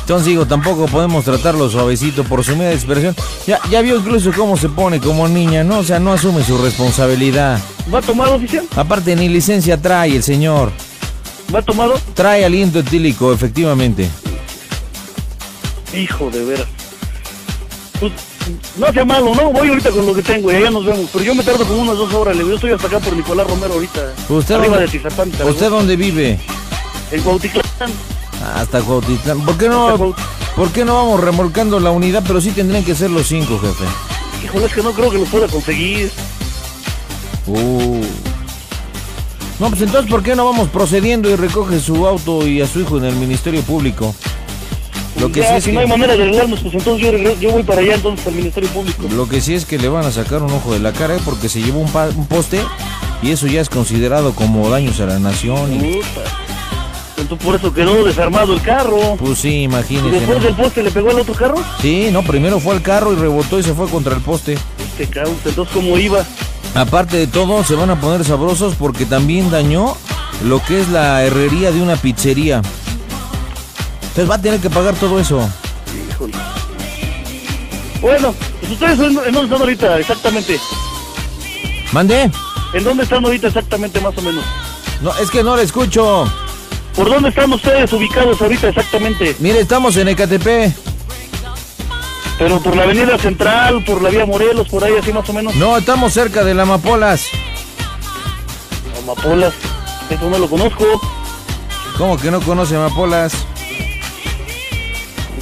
Entonces 0.00 0.26
digo, 0.26 0.46
tampoco 0.46 0.86
podemos 0.86 1.24
tratarlo 1.24 1.68
suavecito 1.68 2.24
por 2.24 2.42
su 2.44 2.56
media 2.56 2.72
expresión. 2.72 3.14
Ya, 3.46 3.60
ya 3.70 3.80
vio 3.82 3.96
incluso 3.96 4.32
cómo 4.34 4.56
se 4.56 4.68
pone 4.68 5.00
como 5.00 5.28
niña, 5.28 5.64
¿no? 5.64 5.78
O 5.78 5.84
sea, 5.84 5.98
no 6.00 6.12
asume 6.12 6.42
su 6.42 6.58
responsabilidad. 6.58 7.60
¿Va 7.92 8.02
tomado, 8.02 8.34
oficial? 8.36 8.66
Aparte, 8.76 9.16
ni 9.16 9.28
licencia 9.28 9.80
trae 9.80 10.16
el 10.16 10.22
señor. 10.22 10.70
¿Va 11.54 11.62
tomado? 11.62 11.98
Trae 12.14 12.44
aliento 12.44 12.80
etílico, 12.80 13.32
efectivamente. 13.32 14.08
Hijo 15.96 16.30
de 16.30 16.44
veras. 16.44 16.66
Pues, 17.98 18.12
no 18.76 18.92
sea 18.92 19.04
malo, 19.04 19.34
¿no? 19.34 19.50
Voy 19.52 19.68
ahorita 19.68 19.90
con 19.90 20.04
lo 20.06 20.14
que 20.14 20.22
tengo 20.22 20.52
y 20.52 20.56
allá 20.56 20.70
nos 20.70 20.84
vemos. 20.84 21.08
Pero 21.12 21.24
yo 21.24 21.34
me 21.34 21.42
tardo 21.42 21.64
como 21.66 21.80
unas 21.82 21.96
dos 21.96 22.12
horas. 22.12 22.34
Le 22.36 22.40
digo, 22.42 22.50
yo 22.50 22.54
estoy 22.56 22.72
hasta 22.72 22.86
acá 22.86 22.98
por 23.00 23.14
Nicolás 23.16 23.46
Romero 23.48 23.74
ahorita. 23.74 24.12
¿Usted 24.28 24.54
arriba 24.54 24.76
dónde- 24.76 24.86
de 24.92 24.98
Tizapán. 24.98 25.30
Zaragoza. 25.32 25.50
¿Usted 25.54 25.70
dónde 25.70 25.96
vive? 25.96 26.38
En 27.10 27.22
Cuautitlán. 27.22 27.62
Hasta 28.54 28.80
Cuautitlán. 28.82 29.40
¿Por 29.44 29.56
qué 29.56 29.68
no, 29.68 30.14
¿por 30.54 30.70
qué 30.72 30.84
no 30.84 30.94
vamos 30.94 31.20
remolcando 31.20 31.80
la 31.80 31.90
unidad? 31.90 32.22
Pero 32.26 32.40
sí 32.40 32.50
tendrían 32.50 32.84
que 32.84 32.94
ser 32.94 33.10
los 33.10 33.26
cinco, 33.26 33.58
jefe. 33.58 33.84
Híjole, 34.44 34.66
es 34.66 34.72
que 34.74 34.82
no 34.82 34.92
creo 34.92 35.10
que 35.10 35.18
los 35.18 35.28
pueda 35.28 35.48
conseguir. 35.48 36.12
Uh. 37.48 38.02
No, 39.60 39.68
pues 39.70 39.82
entonces, 39.82 40.08
¿por 40.10 40.22
qué 40.22 40.36
no 40.36 40.44
vamos 40.44 40.68
procediendo 40.68 41.28
y 41.28 41.34
recoge 41.36 41.80
su 41.80 42.06
auto 42.06 42.46
y 42.46 42.60
a 42.60 42.66
su 42.66 42.80
hijo 42.80 42.98
en 42.98 43.04
el 43.06 43.16
Ministerio 43.16 43.60
Público? 43.62 44.14
Lo 45.18 45.32
que 45.32 45.40
Ya, 45.40 45.48
sí 45.48 45.54
es 45.56 45.64
si 45.64 45.70
que, 45.70 45.74
no 45.74 45.80
hay 45.80 45.88
manera 45.88 46.14
de 46.16 46.22
arreglarnos, 46.22 46.60
pues 46.60 46.74
entonces 46.74 47.10
yo, 47.24 47.40
yo 47.40 47.50
voy 47.50 47.64
para 47.64 47.80
allá 47.80 47.94
entonces 47.96 48.24
al 48.28 48.34
Ministerio 48.34 48.68
Público. 48.70 49.02
lo 49.16 49.28
que 49.28 49.40
sí 49.40 49.54
es 49.54 49.64
que 49.64 49.76
le 49.78 49.88
van 49.88 50.04
a 50.04 50.12
sacar 50.12 50.42
un 50.44 50.52
ojo 50.52 50.72
de 50.72 50.78
la 50.78 50.92
cara 50.92 51.16
¿eh? 51.16 51.20
porque 51.24 51.48
se 51.48 51.60
llevó 51.60 51.80
un, 51.80 51.90
pa- 51.90 52.10
un 52.14 52.26
poste 52.26 52.60
y 53.20 53.32
eso 53.32 53.48
ya 53.48 53.60
es 53.60 53.68
considerado 53.68 54.32
como 54.32 54.68
daños 54.70 55.00
a 55.00 55.06
la 55.06 55.18
nación. 55.18 55.74
Y. 55.84 56.00
Entonces 57.16 57.44
por 57.44 57.56
eso 57.56 57.74
quedó 57.74 58.04
desarmado 58.04 58.52
el 58.54 58.62
carro. 58.62 59.16
pues 59.18 59.40
sí, 59.40 59.48
Y 59.48 59.62
imagínese. 59.64 60.10
después 60.20 60.38
¿no? 60.38 60.44
del 60.44 60.54
poste 60.54 60.82
le 60.84 60.92
pegó 60.92 61.10
al 61.10 61.18
otro 61.18 61.34
carro. 61.34 61.56
Sí, 61.82 62.10
no, 62.12 62.22
primero 62.22 62.60
fue 62.60 62.74
al 62.76 62.82
carro 62.82 63.12
y 63.12 63.16
rebotó 63.16 63.58
y 63.58 63.64
se 63.64 63.74
fue 63.74 63.88
contra 63.88 64.14
el 64.14 64.20
poste. 64.22 64.56
Este 64.92 65.08
cabrón, 65.08 65.34
entonces 65.44 65.74
cómo 65.74 65.98
iba. 65.98 66.24
Aparte 66.78 67.16
de 67.16 67.26
todo, 67.26 67.64
se 67.64 67.74
van 67.74 67.90
a 67.90 68.00
poner 68.00 68.24
sabrosos 68.24 68.76
porque 68.76 69.04
también 69.04 69.50
dañó 69.50 69.96
lo 70.44 70.62
que 70.62 70.80
es 70.80 70.88
la 70.90 71.24
herrería 71.24 71.72
de 71.72 71.82
una 71.82 71.96
pizzería. 71.96 72.62
Entonces 74.02 74.30
va 74.30 74.36
a 74.36 74.40
tener 74.40 74.60
que 74.60 74.70
pagar 74.70 74.94
todo 74.94 75.18
eso. 75.18 75.40
Híjole. 76.08 76.34
Bueno, 78.00 78.32
pues 78.60 78.72
ustedes 78.72 78.96
en, 79.00 79.06
en 79.06 79.32
dónde 79.32 79.42
están 79.42 79.60
ahorita 79.60 79.98
exactamente. 79.98 80.60
¿Mande? 81.90 82.30
¿En 82.72 82.84
dónde 82.84 83.02
están 83.02 83.24
ahorita 83.24 83.48
exactamente 83.48 84.00
más 84.00 84.16
o 84.16 84.22
menos? 84.22 84.44
No, 85.02 85.12
es 85.18 85.32
que 85.32 85.42
no 85.42 85.56
le 85.56 85.64
escucho. 85.64 86.30
¿Por 86.94 87.08
dónde 87.08 87.30
están 87.30 87.52
ustedes 87.52 87.92
ubicados 87.92 88.40
ahorita 88.40 88.68
exactamente? 88.68 89.34
Mire, 89.40 89.58
estamos 89.58 89.96
en 89.96 90.06
Ecatepec. 90.08 90.87
Pero 92.38 92.60
por 92.60 92.76
la 92.76 92.84
avenida 92.84 93.18
central, 93.18 93.84
por 93.84 94.00
la 94.00 94.10
vía 94.10 94.24
Morelos, 94.24 94.68
por 94.68 94.84
ahí 94.84 94.94
así 95.00 95.12
más 95.12 95.28
o 95.28 95.32
menos. 95.32 95.54
No, 95.56 95.76
estamos 95.76 96.12
cerca 96.12 96.44
de 96.44 96.54
la 96.54 96.62
Amapolas. 96.62 97.24
Amapolas, 99.02 99.54
eso 100.08 100.30
no 100.30 100.38
lo 100.38 100.48
conozco. 100.48 100.84
¿Cómo 101.96 102.16
que 102.16 102.30
no 102.30 102.40
conoce 102.40 102.76
Amapolas? 102.76 103.32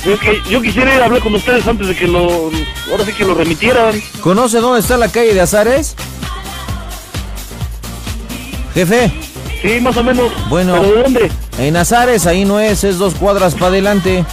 Pues 0.03 0.07
Es 0.07 0.21
que 0.21 0.41
yo 0.50 0.62
quisiera 0.62 0.95
ir 0.95 1.03
a 1.03 1.07
hablar 1.07 1.21
con 1.21 1.35
ustedes 1.35 1.67
antes 1.67 1.88
de 1.88 1.95
que 1.97 2.07
lo. 2.09 2.50
Ahora 2.91 3.05
sí 3.05 3.12
que 3.12 3.25
lo 3.25 3.35
remitieran. 3.35 4.00
¿Conoce 4.23 4.61
dónde 4.61 4.81
está 4.81 4.97
la 4.97 5.09
calle 5.09 5.35
de 5.35 5.41
Azares? 5.43 5.95
Jefe, 8.73 9.11
Sí, 9.62 9.81
más 9.81 9.97
o 9.97 10.05
menos. 10.05 10.31
Bueno. 10.49 10.75
¿Pero 10.81 10.95
de 10.95 11.03
dónde? 11.03 11.31
en 11.59 11.76
Azares 11.76 12.26
ahí 12.26 12.45
no 12.45 12.61
es, 12.61 12.85
es 12.85 12.99
dos 12.99 13.15
cuadras 13.15 13.55
para 13.55 13.69
adelante. 13.69 14.25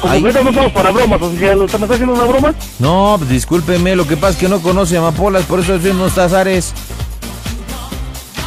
Como 0.00 0.12
que 0.12 0.20
ahorita 0.20 0.42
no 0.42 0.50
estamos 0.50 0.72
para 0.72 0.90
bromas, 0.90 1.20
oficial. 1.20 1.58
¿Me 1.58 1.64
está 1.64 1.76
haciendo 1.76 2.14
una 2.14 2.24
broma? 2.24 2.54
No, 2.78 3.16
pues, 3.18 3.30
discúlpeme, 3.30 3.96
lo 3.96 4.06
que 4.06 4.16
pasa 4.16 4.34
es 4.34 4.36
que 4.36 4.48
no 4.48 4.60
conoce 4.60 4.96
Amapolas, 4.96 5.44
por 5.44 5.60
eso 5.60 5.74
es 5.74 5.82
no 5.94 6.06
está 6.06 6.24
Azares. 6.24 6.72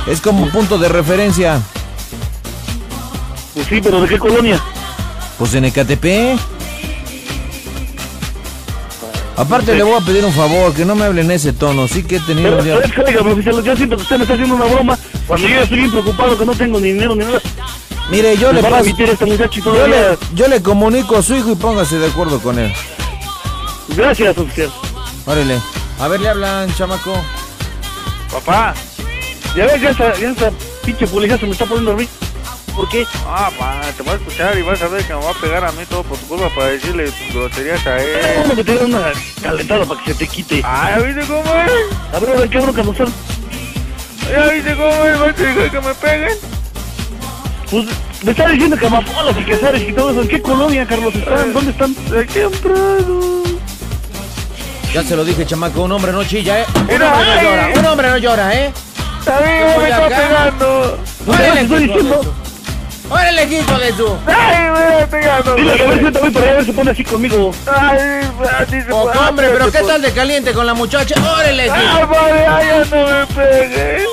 Es 0.08 0.22
como 0.22 0.50
punto 0.50 0.78
de 0.78 0.90
referencia. 0.90 1.62
Pues 3.54 3.68
sí, 3.68 3.82
pero 3.84 4.02
¿de 4.02 4.08
qué 4.08 4.18
colonia? 4.18 4.62
Pues 5.38 5.54
en 5.54 5.66
Ecatepec. 5.66 6.40
Aparte 9.38 9.74
le 9.74 9.84
voy 9.84 9.96
a 9.96 10.06
pedir 10.06 10.24
un 10.24 10.34
favor, 10.34 10.74
que 10.74 10.86
no 10.86 10.94
me 10.94 11.06
hable 11.06 11.22
en 11.22 11.32
ese 11.32 11.52
tono, 11.52 11.88
sí 11.88 12.04
que 12.04 12.18
he 12.18 12.20
tenido 12.20 12.58
Pero, 12.60 12.76
a 12.76 12.80
ver, 12.80 12.94
cáigame, 12.94 13.32
oficial. 13.32 13.64
Yo 13.64 13.76
siento 13.76 13.96
que 13.96 14.04
usted 14.04 14.18
me 14.18 14.24
está 14.24 14.36
haciendo 14.36 14.56
una 14.56 14.66
broma. 14.66 15.00
Cuando 15.28 15.48
yo 15.48 15.56
ya 15.56 15.64
estoy 15.64 15.80
bien 15.80 15.92
preocupado 15.92 16.38
que 16.38 16.46
no 16.46 16.54
tengo 16.54 16.80
ni 16.80 16.94
dinero 16.94 17.16
ni 17.16 17.26
nada. 17.26 17.42
Mire, 18.12 18.38
yo 18.38 18.52
le 18.52 18.62
¿Me 18.62 18.70
va 18.70 18.80
paso... 18.80 18.90
y 18.90 19.62
Yo 19.64 19.88
le, 19.88 20.18
yo 20.36 20.48
le 20.50 20.62
comunico 20.62 21.16
a 21.16 21.24
su 21.24 21.34
hijo 21.34 21.52
y 21.52 21.56
póngase 21.56 21.98
de 21.98 22.08
acuerdo 22.08 22.42
con 22.42 22.60
él. 22.60 22.74
Gracias, 23.96 24.38
oficial. 24.38 24.70
Órale. 25.26 25.62
A 25.98 26.08
ver, 26.10 26.20
le 26.20 26.28
hablan, 26.28 26.76
chamaco. 26.76 27.14
Papá. 28.30 28.74
Ya 29.56 29.66
ves, 29.66 29.82
ya 29.82 29.90
esa, 29.92 30.14
ya 30.20 30.30
esa 30.30 30.52
pinche 30.84 31.08
policía 31.08 31.38
se 31.38 31.46
me 31.46 31.54
está 31.54 31.66
poniendo 31.66 31.94
a 31.94 31.96
mí. 31.96 32.08
¿Por 32.76 32.90
qué? 32.90 33.06
Ah, 33.26 33.50
pa, 33.58 33.82
te 33.96 34.04
vas 34.04 34.16
a 34.16 34.18
escuchar 34.18 34.58
y 34.58 34.62
vas 34.62 34.82
a 34.82 34.88
ver 34.90 35.04
que 35.06 35.14
me 35.14 35.24
va 35.24 35.32
a 35.32 35.34
pegar 35.34 35.64
a 35.64 35.72
mí 35.72 35.84
todo 35.90 36.04
por 36.04 36.18
tu 36.18 36.28
culpa 36.28 36.50
para 36.54 36.68
decirle 36.68 37.12
groserías 37.34 37.86
a 37.88 37.98
él. 37.98 38.18
bueno 38.40 38.56
que 38.56 38.64
te 38.64 38.78
una 38.78 39.12
calentada 39.42 39.86
para 39.86 40.04
que 40.04 40.14
se 40.14 40.20
te 40.20 40.28
quite. 40.28 40.62
Ah, 40.66 40.98
¿ya 40.98 41.06
viste 41.06 41.22
cómo 41.28 41.54
es? 41.54 41.72
A 42.14 42.20
ver, 42.20 42.30
a 42.30 42.40
ver, 42.40 42.50
qué 42.50 42.60
bronca 42.60 42.84
nos 42.84 43.00
están. 43.00 43.14
¿Ya 44.32 44.52
viste 44.52 44.76
cómo 44.76 45.06
es? 45.06 45.20
¿Vas 45.20 45.30
a 45.30 45.34
dejar 45.34 45.72
que 45.72 45.82
me 45.82 45.94
peguen? 45.96 46.61
Pues 47.72 47.86
me 48.24 48.32
está 48.32 48.48
diciendo 48.50 48.78
que 48.78 48.86
amapolas 48.86 49.36
y 49.40 49.44
que 49.46 49.56
sabes 49.58 49.82
y 49.88 49.94
todo 49.94 50.12
eso. 50.12 50.22
¿En 50.22 50.28
qué 50.28 50.42
colonia, 50.42 50.86
Carlos? 50.86 51.16
¿Están? 51.16 51.54
¿Dónde 51.54 51.72
están? 51.72 51.94
Prado. 52.62 53.44
Ya 54.94 55.04
se 55.04 55.16
lo 55.16 55.24
dije, 55.24 55.46
chamaco, 55.46 55.84
un 55.84 55.92
hombre 55.94 56.12
no 56.12 56.22
chilla, 56.26 56.60
¿eh? 56.60 56.66
Un 56.76 56.82
hombre 56.82 56.98
no 57.00 57.16
ay. 57.16 57.46
llora, 57.46 57.70
un 57.80 57.86
hombre 57.86 58.10
no 58.10 58.18
llora, 58.18 58.54
¿eh? 58.54 58.74
Amigo, 59.26 59.80
me 59.82 59.90
está 59.90 60.08
pegando. 60.10 61.00
Pues 61.26 61.40
te 61.40 61.60
estoy 61.62 61.84
diciendo. 61.88 62.36
¡Órale, 63.10 63.48
quito 63.50 63.78
de 63.78 63.92
su! 63.94 64.18
Ay, 64.26 64.70
me 64.72 64.94
está 65.02 65.08
pegando. 65.08 65.56
Dile 65.56 65.74
que 65.76 65.84
a 65.84 65.88
ver 65.88 66.00
si 66.06 66.12
te 66.12 66.20
voy 66.20 66.30
para 66.32 66.46
allá 66.46 66.52
a 66.52 66.56
ver 66.56 66.66
si 66.66 66.72
se 66.72 66.78
pone 66.78 66.92
así 66.92 67.04
conmigo. 67.04 67.52
Ay, 67.74 68.00
así 68.60 68.82
se 68.82 68.92
Oh, 68.92 69.04
puede. 69.04 69.18
hombre, 69.28 69.50
pero 69.52 69.72
¿qué 69.72 69.80
tal 69.82 70.02
de 70.02 70.12
caliente 70.12 70.52
con 70.54 70.66
la 70.66 70.74
muchacha? 70.74 71.16
¡Órale, 71.22 71.70
Ah, 71.70 71.76
quito! 71.76 72.08
vale, 72.08 72.46
ay, 72.48 72.68
ya 72.68 72.96
no 72.98 73.06
me 73.20 73.26
peguen. 73.28 74.06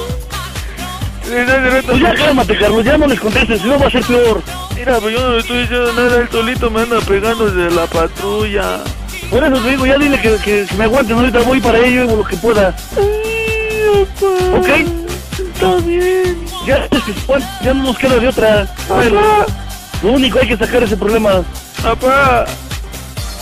Pues 1.28 2.00
ya 2.00 2.14
cálmate, 2.14 2.56
Carlos, 2.56 2.84
ya 2.84 2.96
no 2.96 3.06
les 3.06 3.20
contestes, 3.20 3.60
si 3.60 3.68
no 3.68 3.78
va 3.78 3.86
a 3.86 3.90
ser 3.90 4.02
peor. 4.02 4.42
Mira, 4.74 4.98
pues 4.98 5.14
yo 5.14 5.20
no 5.20 5.32
le 5.32 5.40
estoy 5.40 5.58
diciendo 5.58 5.92
nada, 5.92 6.20
él 6.20 6.28
solito 6.30 6.70
me 6.70 6.80
anda 6.82 7.00
pegando 7.00 7.50
desde 7.50 7.74
la 7.74 7.86
patrulla. 7.86 8.80
Por 9.30 9.44
eso 9.44 9.56
te 9.62 9.70
digo, 9.70 9.84
ya 9.84 9.98
dile 9.98 10.18
que, 10.20 10.36
que, 10.36 10.64
que 10.66 10.74
me 10.76 10.84
aguanten, 10.84 11.18
ahorita 11.18 11.40
voy 11.40 11.60
para 11.60 11.78
ello 11.78 12.04
y 12.04 12.08
hago 12.08 12.16
lo 12.16 12.24
que 12.24 12.36
pueda. 12.38 12.74
Ay, 12.96 14.06
papá. 14.20 14.56
¿Ok? 14.56 14.68
Está 15.38 15.76
bien. 15.84 16.38
Ya, 16.66 16.88
ya 17.62 17.74
no 17.74 17.82
nos 17.82 17.98
queda 17.98 18.16
de 18.18 18.28
otra. 18.28 18.74
Ver, 18.98 19.12
lo 20.02 20.12
único 20.12 20.38
hay 20.38 20.48
que 20.48 20.56
sacar 20.56 20.82
ese 20.82 20.96
problema. 20.96 21.42
Papá. 21.82 22.46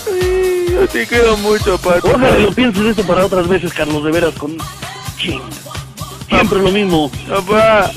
Ay, 0.08 0.66
yo 0.72 0.88
te 0.88 1.06
quiero 1.06 1.36
mucho, 1.36 1.78
papá. 1.78 2.00
Ojalá 2.02 2.36
lo 2.38 2.52
pienses 2.52 2.84
esto 2.84 3.04
para 3.04 3.24
otras 3.24 3.46
veces, 3.46 3.72
Carlos, 3.72 4.02
de 4.02 4.10
veras, 4.10 4.34
con... 4.34 4.56
Ching. 5.18 5.40
Siempre 6.28 6.58
lo 6.60 6.70
mismo. 6.70 7.10
Papá. 7.28 7.90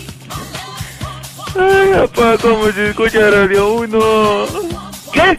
Ay, 1.56 1.90
papá, 2.08 2.38
¿cómo 2.42 2.72
se 2.72 2.90
escucha 2.90 3.20
Radio 3.32 3.74
1? 3.74 4.00
¿Qué? 5.12 5.38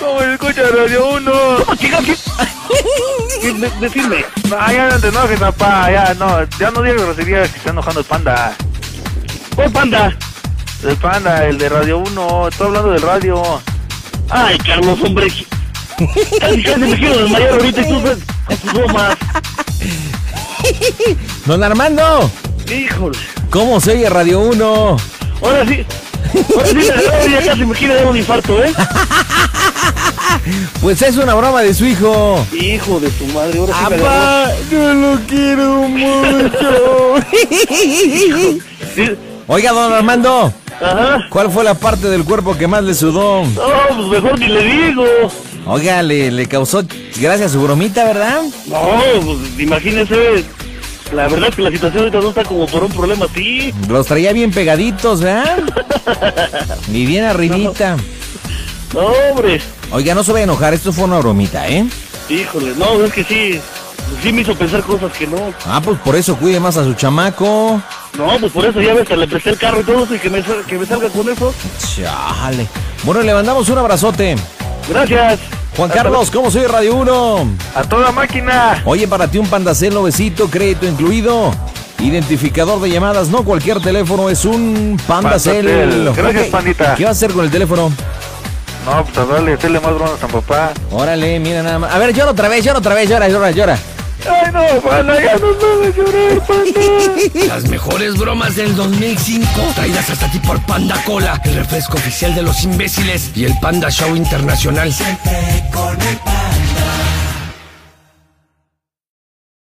¿Cómo 0.00 0.20
se 0.20 0.32
escucha 0.34 0.62
Radio 0.74 1.08
1? 1.10 1.32
¿Cómo 1.64 1.76
chingas? 1.76 2.04
¿Qué? 2.04 2.16
¿Qué? 3.42 3.52
De- 3.52 3.70
Decirme. 3.80 4.24
No, 4.48 4.72
ya 4.72 4.88
no 4.90 4.98
te 4.98 5.08
enojes, 5.08 5.38
papá. 5.38 5.90
Ya 5.90 6.14
no, 6.14 6.42
ya 6.58 6.70
no 6.70 6.82
digas 6.82 7.02
groserías 7.02 7.50
que 7.50 7.58
está 7.58 7.70
enojando 7.70 8.00
el 8.00 8.06
panda. 8.06 8.54
¿Cuál 9.54 9.70
panda? 9.70 10.16
El 10.82 10.96
panda, 10.96 11.44
el 11.46 11.58
de 11.58 11.68
Radio 11.68 11.98
1. 11.98 12.48
Estoy 12.48 12.66
hablando 12.68 12.90
del 12.92 13.02
radio. 13.02 13.42
Ay, 14.30 14.58
Carlos, 14.58 14.98
hombre. 15.02 15.28
Casi, 16.40 16.62
casi 16.62 16.80
me 16.80 16.98
quiero 16.98 17.18
desmayar 17.18 17.52
ahorita 17.52 17.80
y 17.80 17.88
tú 17.88 18.02
con 18.02 18.56
tus 18.58 18.72
bromas. 18.72 19.16
Don 21.46 21.62
Armando, 21.62 22.30
Híjole. 22.70 23.18
¿cómo 23.50 23.80
se 23.80 23.92
oye 23.92 24.08
Radio 24.08 24.40
1? 24.40 24.96
Ahora 25.42 25.66
sí. 25.66 25.84
Ahora 26.54 26.66
sí, 26.66 27.30
ya 27.30 27.44
casi 27.44 27.64
me 27.64 27.74
quiere 27.74 27.94
dar 27.94 28.06
un 28.06 28.16
infarto, 28.16 28.62
¿eh? 28.62 28.72
Pues 30.80 31.02
es 31.02 31.16
una 31.16 31.34
broma 31.34 31.62
de 31.62 31.74
su 31.74 31.84
hijo. 31.86 32.46
Hijo 32.52 33.00
de 33.00 33.10
tu 33.10 33.26
madre, 33.26 33.58
ahora 33.58 34.50
sí. 34.58 34.70
¡Yo 34.70 34.94
lo 34.94 35.18
quiero 35.26 35.82
mucho! 35.88 37.14
Oiga, 39.48 39.72
don 39.72 39.92
Armando, 39.92 40.52
Ajá. 40.80 41.26
¿cuál 41.30 41.50
fue 41.50 41.64
la 41.64 41.74
parte 41.74 42.08
del 42.08 42.24
cuerpo 42.24 42.56
que 42.56 42.66
más 42.66 42.82
le 42.84 42.94
sudó? 42.94 43.44
No, 43.44 43.96
pues 43.96 44.22
mejor 44.22 44.38
ni 44.38 44.46
le 44.48 44.62
digo. 44.62 45.04
Oiga, 45.66 46.02
le, 46.02 46.30
le 46.30 46.46
causó 46.46 46.82
gracias 47.18 47.50
a 47.50 47.52
su 47.54 47.62
bromita, 47.62 48.04
¿verdad? 48.04 48.42
No, 48.66 48.80
pues 49.24 49.38
imagínese. 49.58 50.44
La 51.12 51.28
verdad 51.28 51.50
es 51.50 51.56
que 51.56 51.62
la 51.62 51.70
situación 51.70 51.98
ahorita 52.04 52.20
no 52.20 52.28
está 52.30 52.44
como 52.44 52.66
por 52.66 52.84
un 52.84 52.92
problema 52.92 53.26
así. 53.26 53.72
Los 53.88 54.06
traía 54.06 54.32
bien 54.32 54.50
pegaditos, 54.50 55.20
¿verdad? 55.20 55.58
Y 56.92 57.04
bien 57.06 57.24
arribita. 57.24 57.96
No, 58.94 59.06
hombre. 59.30 59.60
Oiga, 59.90 60.14
no 60.14 60.22
se 60.24 60.32
vaya 60.32 60.44
a 60.44 60.44
enojar, 60.44 60.72
esto 60.74 60.92
fue 60.92 61.04
una 61.04 61.18
bromita, 61.18 61.68
¿eh? 61.68 61.84
Híjole, 62.28 62.72
no, 62.76 63.04
es 63.04 63.12
que 63.12 63.24
sí. 63.24 63.60
Sí 64.22 64.32
me 64.32 64.42
hizo 64.42 64.54
pensar 64.54 64.82
cosas 64.82 65.12
que 65.12 65.26
no. 65.26 65.52
Ah, 65.66 65.80
pues 65.84 65.98
por 65.98 66.14
eso 66.14 66.36
cuide 66.36 66.60
más 66.60 66.76
a 66.76 66.84
su 66.84 66.94
chamaco. 66.94 67.80
No, 68.16 68.38
pues 68.38 68.52
por 68.52 68.64
eso 68.64 68.80
ya 68.80 68.94
ves, 68.94 69.08
le 69.10 69.26
presté 69.26 69.50
el 69.50 69.58
carro 69.58 69.80
y 69.80 69.84
todo 69.84 70.04
eso 70.04 70.14
y 70.14 70.18
que 70.20 70.30
me, 70.30 70.42
que 70.42 70.78
me 70.78 70.86
salga 70.86 71.08
con 71.08 71.28
eso. 71.28 71.52
Chale. 71.96 72.68
Bueno, 73.02 73.22
le 73.22 73.34
mandamos 73.34 73.68
un 73.68 73.78
abrazote. 73.78 74.36
Gracias. 74.88 75.40
Juan 75.76 75.90
Carlos, 75.90 76.30
¿cómo 76.30 76.50
soy 76.50 76.66
Radio 76.66 76.96
1? 76.96 77.48
A 77.74 77.82
toda 77.82 78.10
máquina. 78.12 78.82
Oye, 78.86 79.06
para 79.06 79.28
ti 79.28 79.38
un 79.38 79.46
Pandacel 79.46 79.92
nuevecito, 79.92 80.48
crédito 80.48 80.86
incluido. 80.86 81.52
Identificador 81.98 82.80
de 82.80 82.90
llamadas, 82.90 83.28
no 83.28 83.44
cualquier 83.44 83.80
teléfono, 83.80 84.30
es 84.30 84.44
un 84.44 84.98
Pandacel. 85.06 85.66
Pandacel. 85.66 86.12
Gracias, 86.14 86.46
pandita. 86.48 86.94
¿Qué 86.94 87.04
vas 87.04 87.10
a 87.10 87.12
hacer 87.12 87.32
con 87.32 87.44
el 87.44 87.50
teléfono? 87.50 87.92
No, 88.86 89.04
pues 89.04 89.18
a 89.18 89.24
darle, 89.24 89.54
hacerle 89.54 89.80
más 89.80 89.94
bromas 89.94 90.22
a 90.22 90.28
papá. 90.28 90.70
Órale, 90.90 91.40
mira 91.40 91.62
nada 91.62 91.78
más. 91.78 91.92
A 91.92 91.98
ver, 91.98 92.14
llora 92.14 92.30
otra 92.30 92.48
vez, 92.48 92.64
llora 92.64 92.78
otra 92.78 92.94
vez, 92.94 93.08
llora, 93.08 93.28
llora, 93.28 93.50
llora. 93.50 93.78
Ay, 94.28 94.52
no, 94.52 94.80
panda, 94.80 95.22
ya 95.22 95.36
no 95.38 95.48
sabes 95.60 95.96
llorar, 95.96 96.46
panda. 96.46 97.46
Las 97.46 97.68
mejores 97.68 98.16
bromas 98.16 98.56
del 98.56 98.74
2005, 98.74 99.48
traídas 99.74 100.10
hasta 100.10 100.30
ti 100.30 100.38
por 100.40 100.60
Panda 100.66 101.02
Cola, 101.04 101.40
el 101.44 101.54
refresco 101.54 101.96
oficial 101.96 102.34
de 102.34 102.42
los 102.42 102.62
imbéciles 102.64 103.30
y 103.34 103.44
el 103.44 103.54
Panda 103.60 103.90
Show 103.90 104.16
Internacional. 104.16 104.92
Siempre 104.92 105.64
con 105.72 105.96